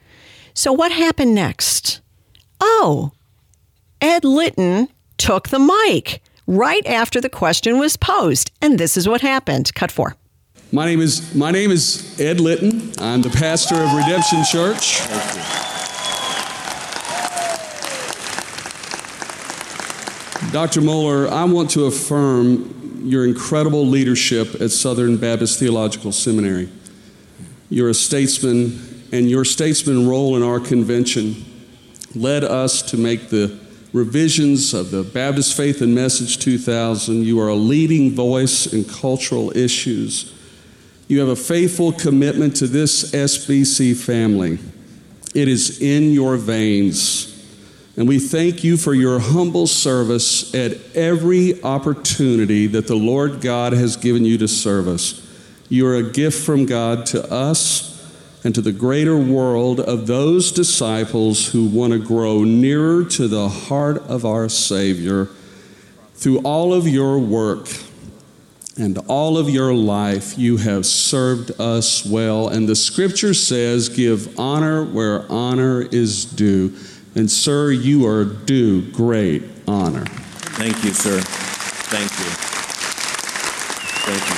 [0.53, 2.02] So what happened next?
[2.65, 3.11] Oh,
[4.01, 4.87] Ed Litton
[5.19, 8.53] took the mic right after the question was posed.
[8.63, 9.75] And this is what happened.
[9.75, 10.15] Cut four.
[10.71, 12.93] My name is, my name is Ed Litton.
[12.99, 15.01] I'm the pastor of Redemption Church.
[20.53, 20.83] Dr.
[20.83, 26.69] Mohler, I want to affirm your incredible leadership at Southern Baptist Theological Seminary.
[27.71, 31.45] You're a statesman, and your statesman role in our convention
[32.15, 33.59] led us to make the
[33.93, 37.25] revisions of the Baptist Faith and Message 2000.
[37.25, 40.33] You are a leading voice in cultural issues.
[41.09, 44.59] You have a faithful commitment to this SBC family.
[45.35, 47.29] It is in your veins.
[47.97, 53.75] And we thank you for your humble service at every opportunity that the Lord God
[53.75, 55.21] has given you to serve us.
[55.69, 57.92] You are a gift from God to us
[58.45, 63.49] and to the greater world of those disciples who want to grow nearer to the
[63.49, 65.29] heart of our Savior.
[66.15, 67.69] Through all of your work
[68.77, 72.49] and all of your life, you have served us well.
[72.49, 76.77] And the scripture says, Give honor where honor is due.
[77.15, 80.07] And, sir, you are due great honor.
[80.07, 81.21] Thank you, sir.
[81.21, 82.31] Thank you.
[84.05, 84.32] Thank you.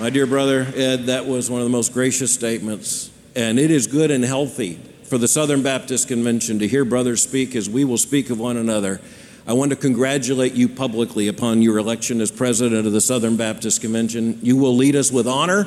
[0.00, 3.10] My dear brother Ed, that was one of the most gracious statements.
[3.36, 7.54] And it is good and healthy for the Southern Baptist Convention to hear brothers speak
[7.54, 9.02] as we will speak of one another.
[9.46, 13.82] I want to congratulate you publicly upon your election as president of the Southern Baptist
[13.82, 14.38] Convention.
[14.40, 15.66] You will lead us with honor,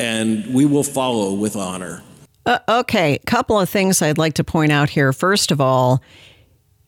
[0.00, 2.02] and we will follow with honor.
[2.44, 5.12] Uh, okay, a couple of things I'd like to point out here.
[5.12, 6.02] First of all,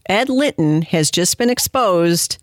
[0.08, 2.38] Ed Litton has just been exposed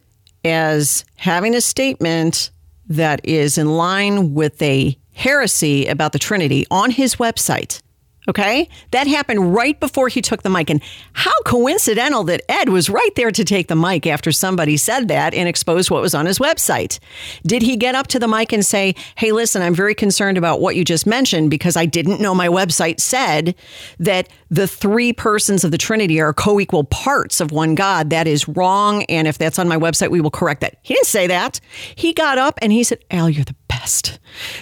[0.45, 2.51] as having a statement
[2.95, 7.81] that is in line with a heresy about the Trinity on his website.
[8.27, 8.69] Okay?
[8.91, 10.69] That happened right before he took the mic.
[10.69, 10.81] And
[11.13, 15.33] how coincidental that Ed was right there to take the mic after somebody said that
[15.33, 16.99] and exposed what was on his website.
[17.43, 20.61] Did he get up to the mic and say, Hey, listen, I'm very concerned about
[20.61, 23.55] what you just mentioned because I didn't know my website said
[23.99, 28.11] that the three persons of the Trinity are co equal parts of one God?
[28.11, 29.03] That is wrong.
[29.05, 30.75] And if that's on my website, we will correct that.
[30.83, 31.59] He didn't say that.
[31.95, 34.19] He got up and he said, Al, you're the best.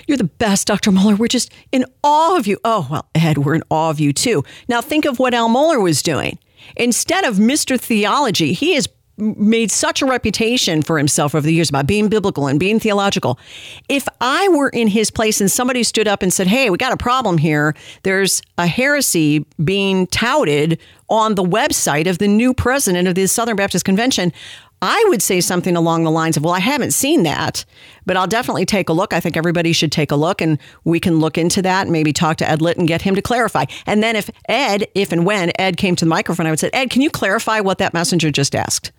[0.08, 0.91] You're the best, Dr.
[0.91, 1.17] Mohler.
[1.17, 2.60] We're just in awe of you.
[2.63, 4.43] Oh, well, Ed, we're in awe of you too.
[4.69, 6.38] Now think of what Al Mohler was doing.
[6.78, 7.80] Instead of Mr.
[7.80, 8.88] Theology, he has
[9.19, 13.39] made such a reputation for himself over the years about being biblical and being theological.
[13.88, 16.91] If I were in his place and somebody stood up and said, Hey, we got
[16.91, 20.79] a problem here, there's a heresy being touted
[21.10, 24.32] on the website of the new president of the Southern Baptist Convention,
[24.82, 27.65] I would say something along the lines of, Well, I haven't seen that,
[28.05, 29.13] but I'll definitely take a look.
[29.13, 32.13] I think everybody should take a look and we can look into that and maybe
[32.13, 33.65] talk to Ed Litton and get him to clarify.
[33.86, 36.69] And then if Ed, if and when Ed came to the microphone, I would say,
[36.71, 38.91] Ed, can you clarify what that messenger just asked?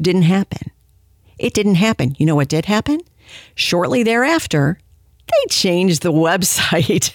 [0.00, 0.70] Didn't happen.
[1.38, 2.14] It didn't happen.
[2.18, 3.00] You know what did happen?
[3.54, 4.78] Shortly thereafter,
[5.26, 7.12] they changed the website.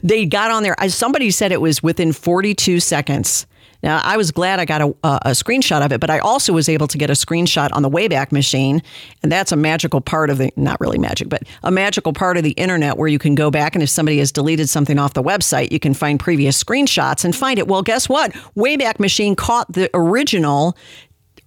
[0.02, 0.76] they got on there.
[0.88, 3.46] Somebody said it was within 42 seconds.
[3.82, 6.68] Now, I was glad I got a, a, screenshot of it, but I also was
[6.68, 8.80] able to get a screenshot on the Wayback Machine.
[9.24, 12.44] And that's a magical part of the, not really magic, but a magical part of
[12.44, 15.22] the internet where you can go back and if somebody has deleted something off the
[15.22, 17.66] website, you can find previous screenshots and find it.
[17.66, 18.32] Well, guess what?
[18.56, 20.76] Wayback Machine caught the original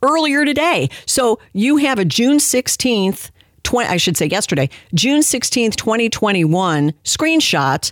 [0.05, 0.89] earlier today.
[1.05, 3.31] So you have a June 16th,
[3.63, 7.91] 20, I should say yesterday, June 16th, 2021 screenshot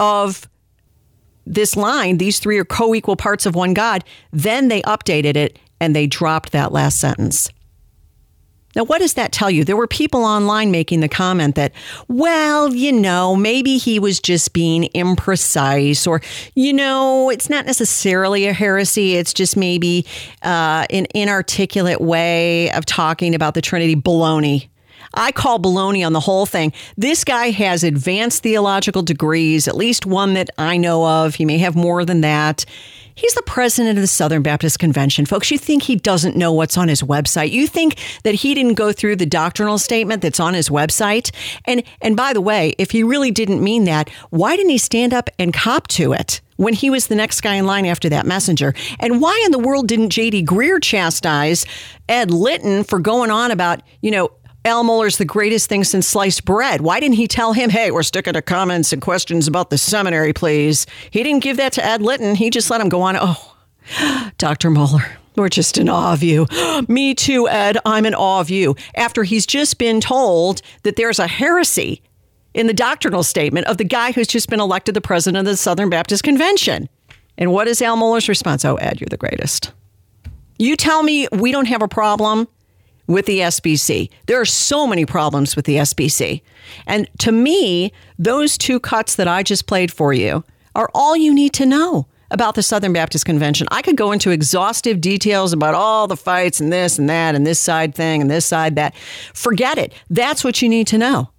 [0.00, 0.48] of
[1.46, 4.04] this line, these three are co equal parts of one God.
[4.32, 7.48] Then they updated it and they dropped that last sentence.
[8.76, 9.64] Now, what does that tell you?
[9.64, 11.72] There were people online making the comment that,
[12.08, 16.20] well, you know, maybe he was just being imprecise, or,
[16.54, 19.16] you know, it's not necessarily a heresy.
[19.16, 20.04] It's just maybe
[20.42, 23.96] uh, an inarticulate way of talking about the Trinity.
[23.96, 24.68] Baloney.
[25.14, 26.72] I call baloney on the whole thing.
[26.98, 31.36] This guy has advanced theological degrees, at least one that I know of.
[31.36, 32.66] He may have more than that.
[33.16, 35.24] He's the president of the Southern Baptist Convention.
[35.24, 37.50] Folks, you think he doesn't know what's on his website.
[37.50, 41.34] You think that he didn't go through the doctrinal statement that's on his website.
[41.64, 45.14] And and by the way, if he really didn't mean that, why didn't he stand
[45.14, 46.42] up and cop to it?
[46.56, 48.74] When he was the next guy in line after that messenger.
[49.00, 50.44] And why in the world didn't J.D.
[50.44, 51.64] Greear chastise
[52.08, 54.30] Ed Litton for going on about, you know,
[54.66, 56.80] Al Mohler's the greatest thing since sliced bread.
[56.80, 60.32] Why didn't he tell him, hey, we're sticking to comments and questions about the seminary,
[60.32, 60.86] please?
[61.12, 62.34] He didn't give that to Ed Litton.
[62.34, 63.16] He just let him go on.
[63.16, 63.54] Oh,
[64.38, 64.70] Dr.
[64.70, 66.48] Mohler, we're just in awe of you.
[66.88, 67.78] Me too, Ed.
[67.86, 68.74] I'm in awe of you.
[68.96, 72.02] After he's just been told that there's a heresy
[72.52, 75.56] in the doctrinal statement of the guy who's just been elected the president of the
[75.56, 76.88] Southern Baptist Convention.
[77.38, 78.64] And what is Al Mohler's response?
[78.64, 79.72] Oh, Ed, you're the greatest.
[80.58, 82.48] You tell me we don't have a problem
[83.06, 84.10] with the SBC.
[84.26, 86.42] There are so many problems with the SBC.
[86.86, 91.34] And to me, those two cuts that I just played for you are all you
[91.34, 93.68] need to know about the Southern Baptist Convention.
[93.70, 97.46] I could go into exhaustive details about all the fights and this and that and
[97.46, 98.94] this side thing and this side that.
[99.32, 99.92] Forget it.
[100.10, 101.30] That's what you need to know.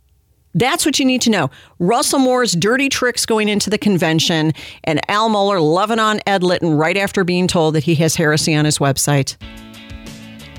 [0.54, 1.52] That's what you need to know.
[1.78, 4.54] Russell Moore's dirty tricks going into the convention,
[4.84, 8.56] and Al Mohler loving on Ed Litton right after being told that he has heresy
[8.56, 9.36] on his website.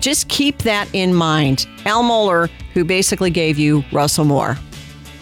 [0.01, 1.67] Just keep that in mind.
[1.85, 4.57] Al Mohler, who basically gave you Russell Moore.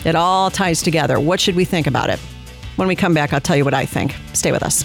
[0.05, 1.19] It all ties together.
[1.19, 2.19] What should we think about it?
[2.77, 4.15] When we come back, I'll tell you what I think.
[4.35, 4.85] Stay with us.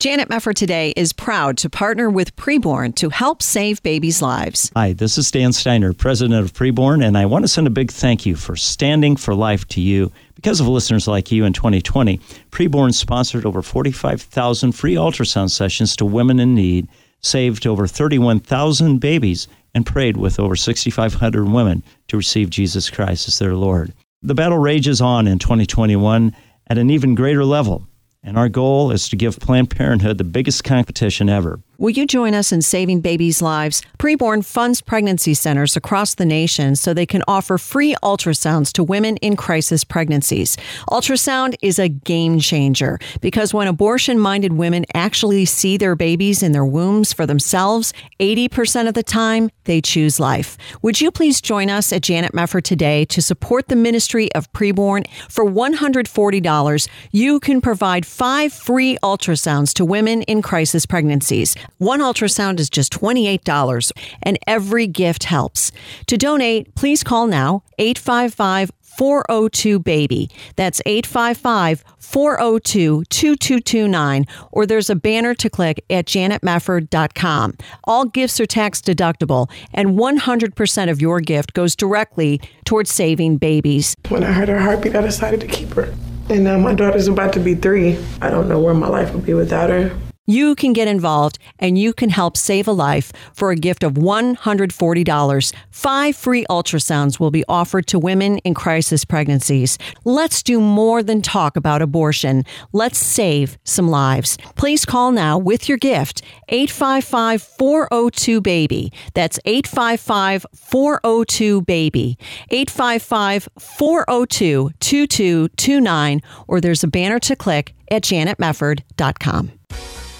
[0.00, 4.72] Janet Mefford today is proud to partner with Preborn to help save babies' lives.
[4.74, 7.90] Hi, this is Dan Steiner, president of Preborn, and I want to send a big
[7.90, 10.10] thank you for standing for life to you.
[10.36, 12.16] Because of listeners like you in 2020,
[12.50, 16.88] Preborn sponsored over 45,000 free ultrasound sessions to women in need,
[17.20, 23.38] saved over 31,000 babies, and prayed with over 6,500 women to receive Jesus Christ as
[23.38, 23.92] their Lord.
[24.22, 26.34] The battle rages on in 2021
[26.68, 27.86] at an even greater level
[28.22, 31.60] and our goal is to give Planned Parenthood the biggest competition ever.
[31.80, 33.80] Will you join us in saving babies' lives?
[33.98, 39.16] Preborn funds pregnancy centers across the nation so they can offer free ultrasounds to women
[39.22, 40.58] in crisis pregnancies.
[40.90, 46.52] Ultrasound is a game changer because when abortion minded women actually see their babies in
[46.52, 50.58] their wombs for themselves, 80% of the time they choose life.
[50.82, 55.06] Would you please join us at Janet Mefford today to support the ministry of Preborn?
[55.30, 61.56] For $140, you can provide five free ultrasounds to women in crisis pregnancies.
[61.78, 63.92] One ultrasound is just $28,
[64.22, 65.72] and every gift helps.
[66.06, 70.30] To donate, please call now 855 402 BABY.
[70.56, 77.54] That's 855 402 2229, or there's a banner to click at janetmefford.com.
[77.84, 83.96] All gifts are tax deductible, and 100% of your gift goes directly towards saving babies.
[84.08, 85.94] When I heard her heartbeat, I decided to keep her.
[86.28, 87.98] And now my daughter's about to be three.
[88.20, 89.96] I don't know where my life would be without her.
[90.30, 93.94] You can get involved and you can help save a life for a gift of
[93.94, 95.52] $140.
[95.70, 99.76] Five free ultrasounds will be offered to women in crisis pregnancies.
[100.04, 102.44] Let's do more than talk about abortion.
[102.72, 104.38] Let's save some lives.
[104.54, 108.92] Please call now with your gift 855 402 BABY.
[109.14, 112.16] That's 855 402 BABY.
[112.50, 119.59] 855 402 2229, or there's a banner to click at janetmefford.com.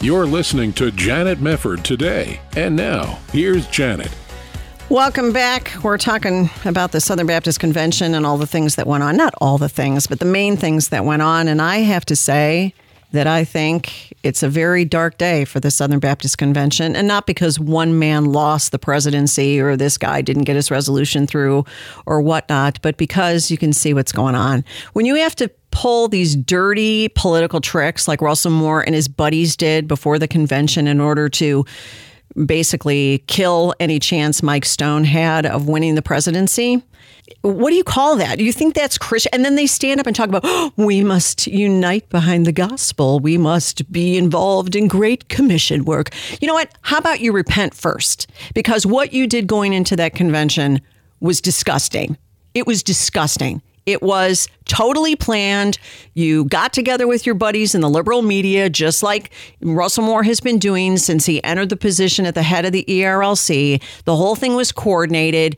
[0.02, 2.40] You're listening to Janet Mefford today.
[2.56, 4.10] And now, here's Janet.
[4.88, 5.74] Welcome back.
[5.82, 9.18] We're talking about the Southern Baptist Convention and all the things that went on.
[9.18, 11.48] Not all the things, but the main things that went on.
[11.48, 12.72] And I have to say
[13.12, 16.96] that I think it's a very dark day for the Southern Baptist Convention.
[16.96, 21.26] And not because one man lost the presidency or this guy didn't get his resolution
[21.26, 21.66] through
[22.06, 24.64] or whatnot, but because you can see what's going on.
[24.94, 29.56] When you have to pull these dirty political tricks like Russell Moore and his buddies
[29.56, 31.64] did before the convention in order to
[32.46, 36.82] basically kill any chance Mike Stone had of winning the presidency.
[37.42, 38.38] What do you call that?
[38.38, 39.30] Do you think that's Christian?
[39.32, 43.20] And then they stand up and talk about, oh, we must unite behind the gospel.
[43.20, 46.10] We must be involved in great commission work.
[46.40, 46.74] You know what?
[46.82, 48.26] How about you repent first?
[48.54, 50.80] Because what you did going into that convention
[51.20, 52.16] was disgusting.
[52.54, 53.62] It was disgusting.
[53.86, 55.78] It was totally planned.
[56.14, 60.40] You got together with your buddies in the liberal media, just like Russell Moore has
[60.40, 63.82] been doing since he entered the position at the head of the ERLC.
[64.04, 65.56] The whole thing was coordinated.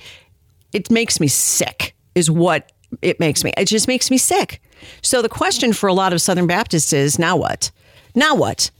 [0.72, 3.52] It makes me sick, is what it makes me.
[3.56, 4.60] It just makes me sick.
[5.02, 7.70] So the question for a lot of Southern Baptists is now what?
[8.14, 8.70] Now what?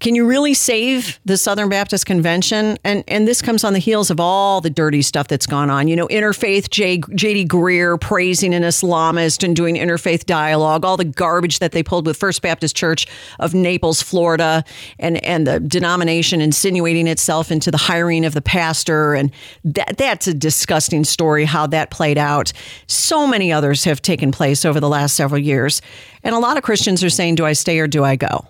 [0.00, 2.78] Can you really save the Southern Baptist Convention?
[2.84, 5.88] And and this comes on the heels of all the dirty stuff that's gone on.
[5.88, 7.46] You know, interfaith J, J.D.
[7.46, 12.16] Greear praising an Islamist and doing interfaith dialogue, all the garbage that they pulled with
[12.16, 13.06] First Baptist Church
[13.40, 14.64] of Naples, Florida,
[14.98, 19.12] and, and the denomination insinuating itself into the hiring of the pastor.
[19.12, 19.30] And
[19.64, 22.54] that that's a disgusting story how that played out.
[22.86, 25.82] So many others have taken place over the last several years.
[26.22, 28.48] And a lot of Christians are saying, Do I stay or do I go?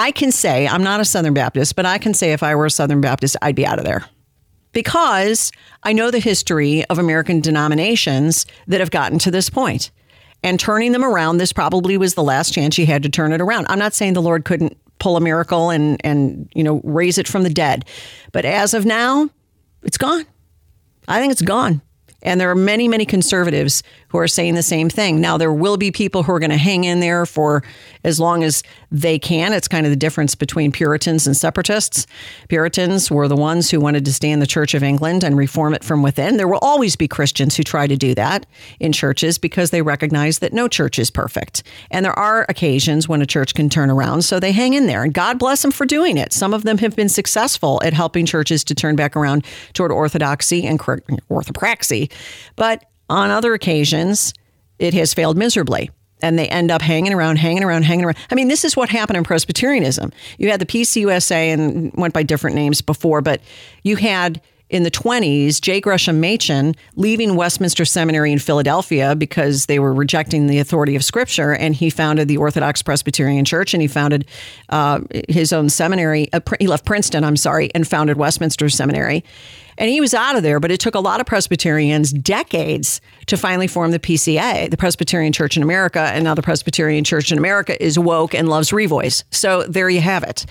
[0.00, 2.64] I can say, I'm not a Southern Baptist, but I can say if I were
[2.64, 4.06] a Southern Baptist, I'd be out of there.
[4.72, 9.90] Because I know the history of American denominations that have gotten to this point.
[10.42, 13.42] And turning them around, this probably was the last chance you had to turn it
[13.42, 13.66] around.
[13.68, 17.28] I'm not saying the Lord couldn't pull a miracle and and you know raise it
[17.28, 17.84] from the dead.
[18.32, 19.28] But as of now,
[19.82, 20.24] it's gone.
[21.08, 21.82] I think it's gone.
[22.22, 25.20] And there are many, many conservatives who are saying the same thing.
[25.20, 27.62] Now, there will be people who are going to hang in there for
[28.02, 29.52] as long as they can.
[29.52, 32.06] It's kind of the difference between Puritans and separatists.
[32.48, 35.74] Puritans were the ones who wanted to stay in the Church of England and reform
[35.74, 36.36] it from within.
[36.36, 38.46] There will always be Christians who try to do that
[38.80, 41.62] in churches because they recognize that no church is perfect.
[41.90, 45.04] And there are occasions when a church can turn around, so they hang in there.
[45.04, 46.32] And God bless them for doing it.
[46.32, 50.66] Some of them have been successful at helping churches to turn back around toward orthodoxy
[50.66, 52.09] and orthopraxy.
[52.56, 54.32] But on other occasions,
[54.78, 55.90] it has failed miserably.
[56.22, 58.18] And they end up hanging around, hanging around, hanging around.
[58.30, 60.12] I mean, this is what happened in Presbyterianism.
[60.38, 63.40] You had the PCUSA and went by different names before, but
[63.84, 65.80] you had in the 20s, J.
[65.80, 71.52] Gresham Machen leaving Westminster Seminary in Philadelphia because they were rejecting the authority of Scripture,
[71.52, 74.26] and he founded the Orthodox Presbyterian Church, and he founded
[74.68, 76.32] uh, his own seminary.
[76.32, 79.24] Uh, he left Princeton, I'm sorry, and founded Westminster Seminary.
[79.76, 83.36] And he was out of there, but it took a lot of Presbyterians decades to
[83.36, 86.00] finally form the PCA, the Presbyterian Church in America.
[86.00, 89.24] And now the Presbyterian Church in America is woke and loves Revoice.
[89.30, 90.44] So there you have it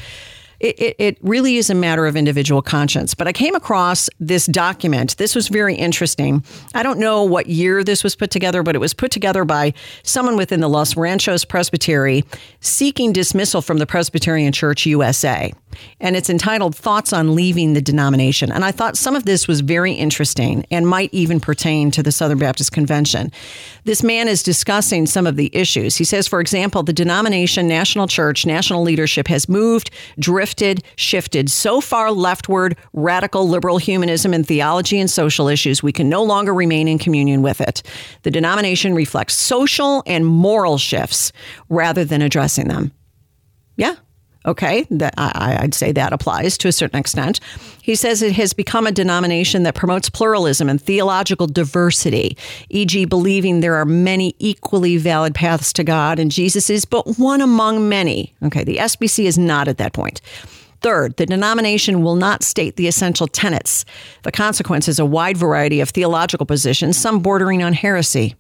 [0.60, 3.14] it, it, it, really is a matter of individual conscience.
[3.14, 5.18] But I came across this document.
[5.18, 6.44] This was very interesting.
[6.74, 9.74] I don't know what year this was put together, but it was put together by
[10.04, 12.24] someone within the Los Ranchos Presbytery
[12.60, 15.54] seeking dismissal from the Presbyterian Church USA
[16.00, 18.52] and it's entitled Thoughts on Leaving the Denomination.
[18.52, 22.12] And I thought some of this was very interesting and might even pertain to the
[22.12, 23.32] Southern Baptist Convention.
[23.86, 25.96] This man is discussing some of the issues.
[25.96, 31.82] He says, for example, the denomination, national church, national leadership has moved, drifted, shifted so
[31.82, 36.88] far leftward, radical liberal humanism and theology and social issues, we can no longer remain
[36.88, 37.84] in communion with it.
[38.24, 41.32] The denomination reflects social and moral shifts
[41.70, 42.92] rather than addressing them.
[43.76, 43.96] Yeah,
[44.46, 47.42] Okay, that I, would say that applies to a certain extent.
[47.82, 52.38] He says it has become a denomination that promotes pluralism and theological diversity,
[52.70, 57.42] e.g., believing there are many equally valid paths to God and Jesus is but one
[57.42, 58.34] among many.
[58.42, 60.22] Okay, the SBC is not at that point.
[60.82, 63.84] Third, the denomination will not state the essential tenets.
[64.24, 68.36] The consequence is a wide variety of theological positions, some bordering on heresy.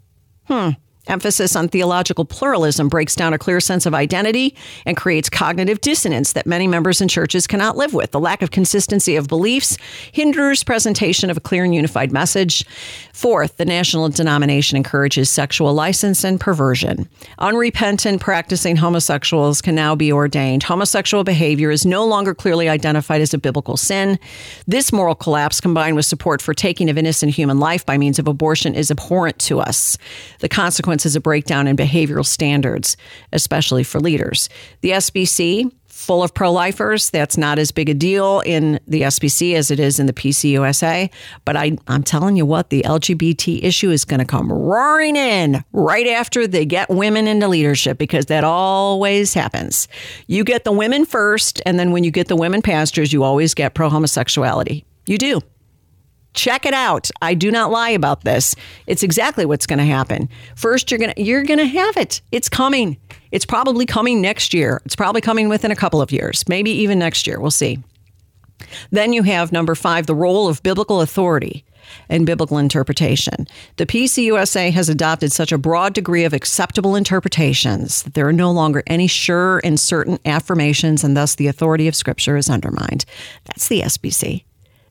[0.46, 0.70] Hmm.
[1.10, 4.56] Emphasis on theological pluralism breaks down a clear sense of identity
[4.86, 8.12] and creates cognitive dissonance that many members and churches cannot live with.
[8.12, 9.78] The lack of consistency of beliefs
[10.12, 12.66] hinders presentation of a clear and unified message.
[13.14, 17.10] Fourth, the national denomination encourages sexual license and perversion.
[17.40, 20.64] Unrepentant practicing homosexuals can now be ordained.
[20.64, 24.20] Homosexual behavior is no longer clearly identified as a biblical sin.
[24.68, 28.28] This moral collapse, combined with support for taking of innocent human life by means of
[28.28, 29.98] abortion, is abhorrent to us.
[30.40, 32.98] The consequence is a breakdown in behavioral standards,
[33.32, 34.50] especially for leaders.
[34.82, 37.10] The SBC, full of pro lifers.
[37.10, 41.12] That's not as big a deal in the SBC as it is in the PCUSA.
[41.44, 45.64] But I, I'm telling you what, the LGBT issue is going to come roaring in
[45.74, 49.88] right after they get women into leadership because that always happens.
[50.28, 53.54] You get the women first, and then when you get the women pastors, you always
[53.54, 54.86] get pro homosexuality.
[55.06, 55.42] You do.
[56.34, 57.10] Check it out.
[57.22, 58.56] I do not lie about this.
[58.88, 60.30] It's exactly what's going to happen.
[60.56, 62.22] First, you're going to you're going to have it.
[62.32, 62.98] It's coming.
[63.32, 64.82] It's probably coming next year.
[64.86, 67.40] It's probably coming within a couple of years, maybe even next year.
[67.40, 67.80] We'll see.
[68.92, 71.66] Then you have number 5, the role of biblical authority
[72.08, 73.48] and biblical interpretation.
[73.78, 78.52] The PCUSA has adopted such a broad degree of acceptable interpretations that there are no
[78.52, 83.06] longer any sure and certain affirmations, and thus the authority of Scripture is undermined.
[83.46, 84.44] That's the SBC.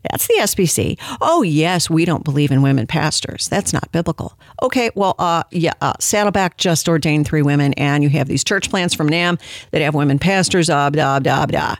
[0.03, 0.99] That's the SBC.
[1.20, 3.49] Oh, yes, we don't believe in women pastors.
[3.49, 4.38] That's not biblical.
[4.62, 8.70] Okay, well, uh, yeah, uh, Saddleback just ordained three women, and you have these church
[8.70, 9.40] plants from NAMB
[9.72, 11.76] that have women pastors, uh, blah, blah, blah.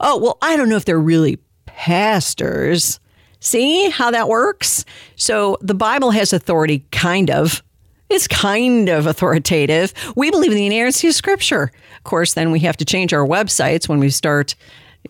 [0.00, 3.00] Oh, well, I don't know if they're really pastors.
[3.40, 4.84] See how that works?
[5.16, 7.62] So the Bible has authority, kind of.
[8.08, 9.92] It's kind of authoritative.
[10.14, 11.72] We believe in the inerrancy of Scripture.
[11.98, 14.54] Of course, then we have to change our websites when we start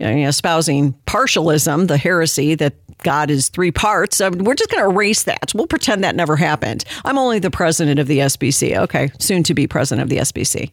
[0.00, 4.20] espousing partialism, the heresy that God is three parts.
[4.20, 5.52] We're just going to erase that.
[5.54, 6.84] We'll pretend that never happened.
[7.04, 8.76] I'm only the president of the SBC.
[8.78, 10.70] Okay, soon to be president of the SBC.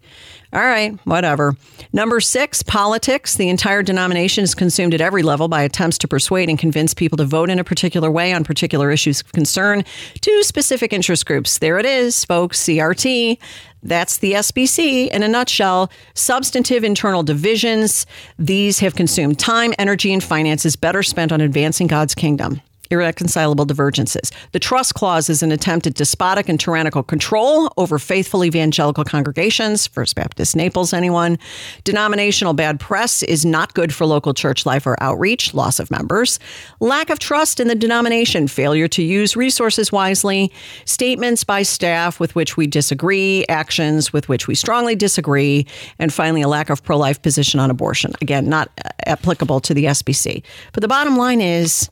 [0.54, 1.56] All right, whatever.
[1.94, 3.38] Number six, politics.
[3.38, 7.18] The entire denomination is consumed at every level by attempts to persuade and convince people
[7.18, 9.84] to vote in a particular way on particular issues of concern
[10.22, 11.58] to specific interest groups.
[11.58, 13.40] There it is, folks, CRT.
[13.82, 15.90] That's the SBC in a nutshell.
[16.14, 18.06] Substantive internal divisions.
[18.38, 22.62] These have consumed time, energy, and finances better spent on advancing God's kingdom.
[22.94, 24.32] Irreconcilable divergences.
[24.52, 29.88] The trust clause is an attempt at despotic and tyrannical control over faithful evangelical congregations,
[29.88, 31.38] First Baptist Naples, anyone.
[31.84, 36.40] Denominational bad press is not good for local church life or outreach, loss of members.
[36.80, 40.52] Lack of trust in the denomination, failure to use resources wisely,
[40.86, 45.66] statements by staff with which we disagree, actions with which we strongly disagree,
[46.00, 48.14] and finally, a lack of pro life position on abortion.
[48.22, 48.70] Again, not
[49.08, 50.44] applicable to the SBC.
[50.72, 51.90] But the bottom line is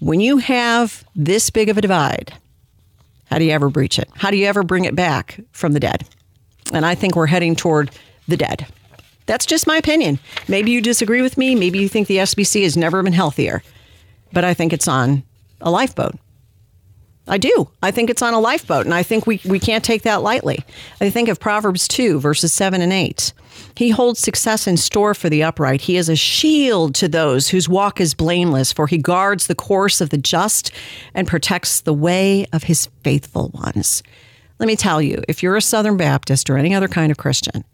[0.00, 2.32] when you have this big of a divide,
[3.26, 4.08] how do you ever breach it?
[4.16, 6.04] How do you ever bring it back from the dead?
[6.72, 7.90] And I think we're heading toward
[8.26, 8.66] the dead.
[9.26, 10.18] That's just my opinion.
[10.48, 11.54] Maybe you disagree with me.
[11.54, 13.62] Maybe you think the SBC has never been healthier.
[14.32, 15.22] But I think it's on
[15.60, 16.16] a lifeboat.
[17.28, 17.68] I do.
[17.82, 20.64] I think it's on a lifeboat, and I think we, we can't take that lightly.
[21.00, 23.32] I think of Proverbs 2, verses 7 and 8.
[23.74, 25.82] He holds success in store for the upright.
[25.82, 30.00] He is a shield to those whose walk is blameless, for he guards the course
[30.00, 30.70] of the just
[31.14, 34.02] and protects the way of his faithful ones.
[34.58, 37.64] Let me tell you, if you're a Southern Baptist or any other kind of Christian,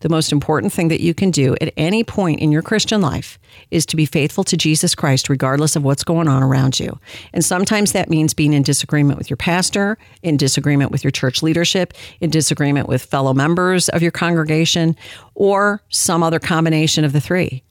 [0.00, 3.38] the most important thing that you can do at any point in your Christian life
[3.70, 6.98] is to be faithful to Jesus Christ, regardless of what's going on around you.
[7.32, 11.42] And sometimes that means being in disagreement with your pastor, in disagreement with your church
[11.42, 14.96] leadership, in disagreement with fellow members of your congregation,
[15.34, 17.62] or some other combination of the three.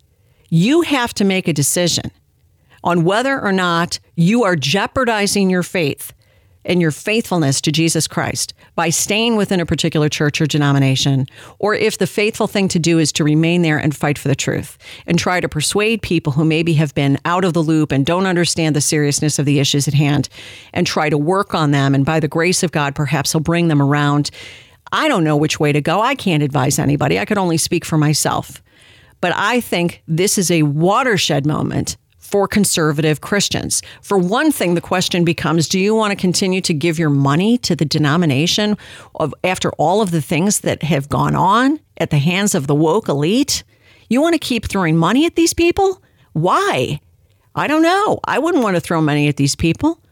[0.49, 2.11] You have to make a decision
[2.84, 6.13] on whether or not you are jeopardizing your faith
[6.66, 11.28] and your faithfulness to Jesus Christ by staying within a particular church or denomination,
[11.59, 14.36] or if the faithful thing to do is to remain there and fight for the
[14.36, 18.05] truth and try to persuade people who maybe have been out of the loop and
[18.05, 20.28] don't understand the seriousness of the issues at hand
[20.74, 21.95] and try to work on them.
[21.95, 24.32] And by the grace of God, perhaps He'll bring them around.
[24.91, 26.01] I don't know which way to go.
[26.01, 27.20] I can't advise anybody.
[27.20, 28.61] I could only speak for myself.
[29.22, 31.97] But I think this is a watershed moment
[32.36, 33.82] for conservative Christians.
[34.02, 37.58] For one thing, the question becomes do you want to continue to give your money
[37.60, 38.76] to the denomination
[39.16, 42.76] of, after all of the things that have gone on at the hands of the
[42.76, 43.64] woke elite?
[44.10, 46.04] You want to keep throwing money at these people?
[46.34, 47.00] Why?
[47.56, 48.20] I don't know.
[48.26, 50.04] I wouldn't want to throw money at these people,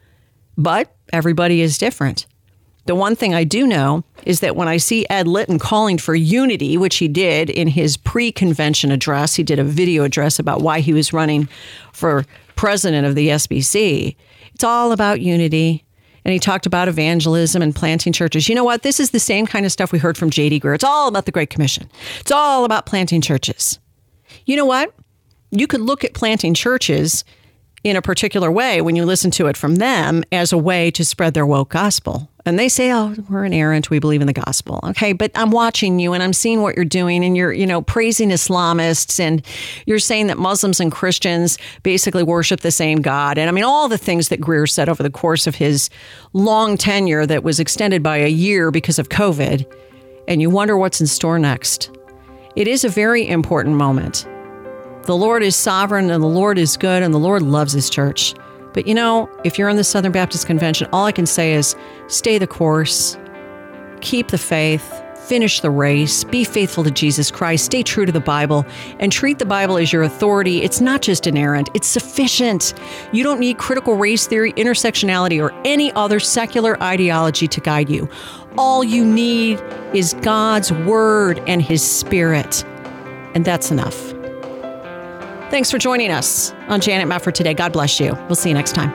[0.57, 2.25] but everybody is different.
[2.85, 6.15] The one thing I do know is that when I see Ed Litton calling for
[6.15, 10.61] unity, which he did in his pre convention address, he did a video address about
[10.61, 11.47] why he was running
[11.93, 12.25] for
[12.55, 14.15] president of the SBC.
[14.53, 15.85] It's all about unity.
[16.25, 18.47] And he talked about evangelism and planting churches.
[18.47, 18.83] You know what?
[18.83, 20.61] This is the same kind of stuff we heard from J.D.
[20.61, 20.75] Greear.
[20.75, 23.79] It's all about the Great Commission, it's all about planting churches.
[24.45, 24.93] You know what?
[25.51, 27.23] You could look at planting churches
[27.83, 31.03] in a particular way when you listen to it from them as a way to
[31.03, 32.29] spread their woke gospel.
[32.45, 33.89] And they say, "Oh, we're an inerrant.
[33.89, 36.83] We believe in the gospel." Okay, but I'm watching you and I'm seeing what you're
[36.83, 39.41] doing, and you're, you know, praising Islamists, and
[39.85, 43.87] you're saying that Muslims and Christians basically worship the same God, and I mean all
[43.87, 45.89] the things that Greear said over the course of his
[46.33, 49.65] long tenure that was extended by a year because of COVID,
[50.27, 51.91] and you wonder what's in store next.
[52.57, 54.27] It is a very important moment.
[55.03, 58.35] The Lord is sovereign, and the Lord is good, and the Lord loves His church.
[58.73, 61.75] But you know, if you're in the Southern Baptist Convention, all I can say is
[62.07, 63.17] stay the course,
[64.01, 68.19] keep the faith, finish the race, be faithful to Jesus Christ, stay true to the
[68.19, 68.65] Bible,
[68.99, 70.61] and treat the Bible as your authority.
[70.63, 72.73] It's not just inerrant, it's sufficient.
[73.11, 78.09] You don't need critical race theory, intersectionality, or any other secular ideology to guide you.
[78.57, 79.61] All you need
[79.93, 82.63] is God's Word and His Spirit.
[83.35, 84.13] And that's enough.
[85.53, 87.53] Thanks for joining us on Janet Mefford today.
[87.53, 88.15] God bless you.
[88.27, 88.91] We'll see you next time.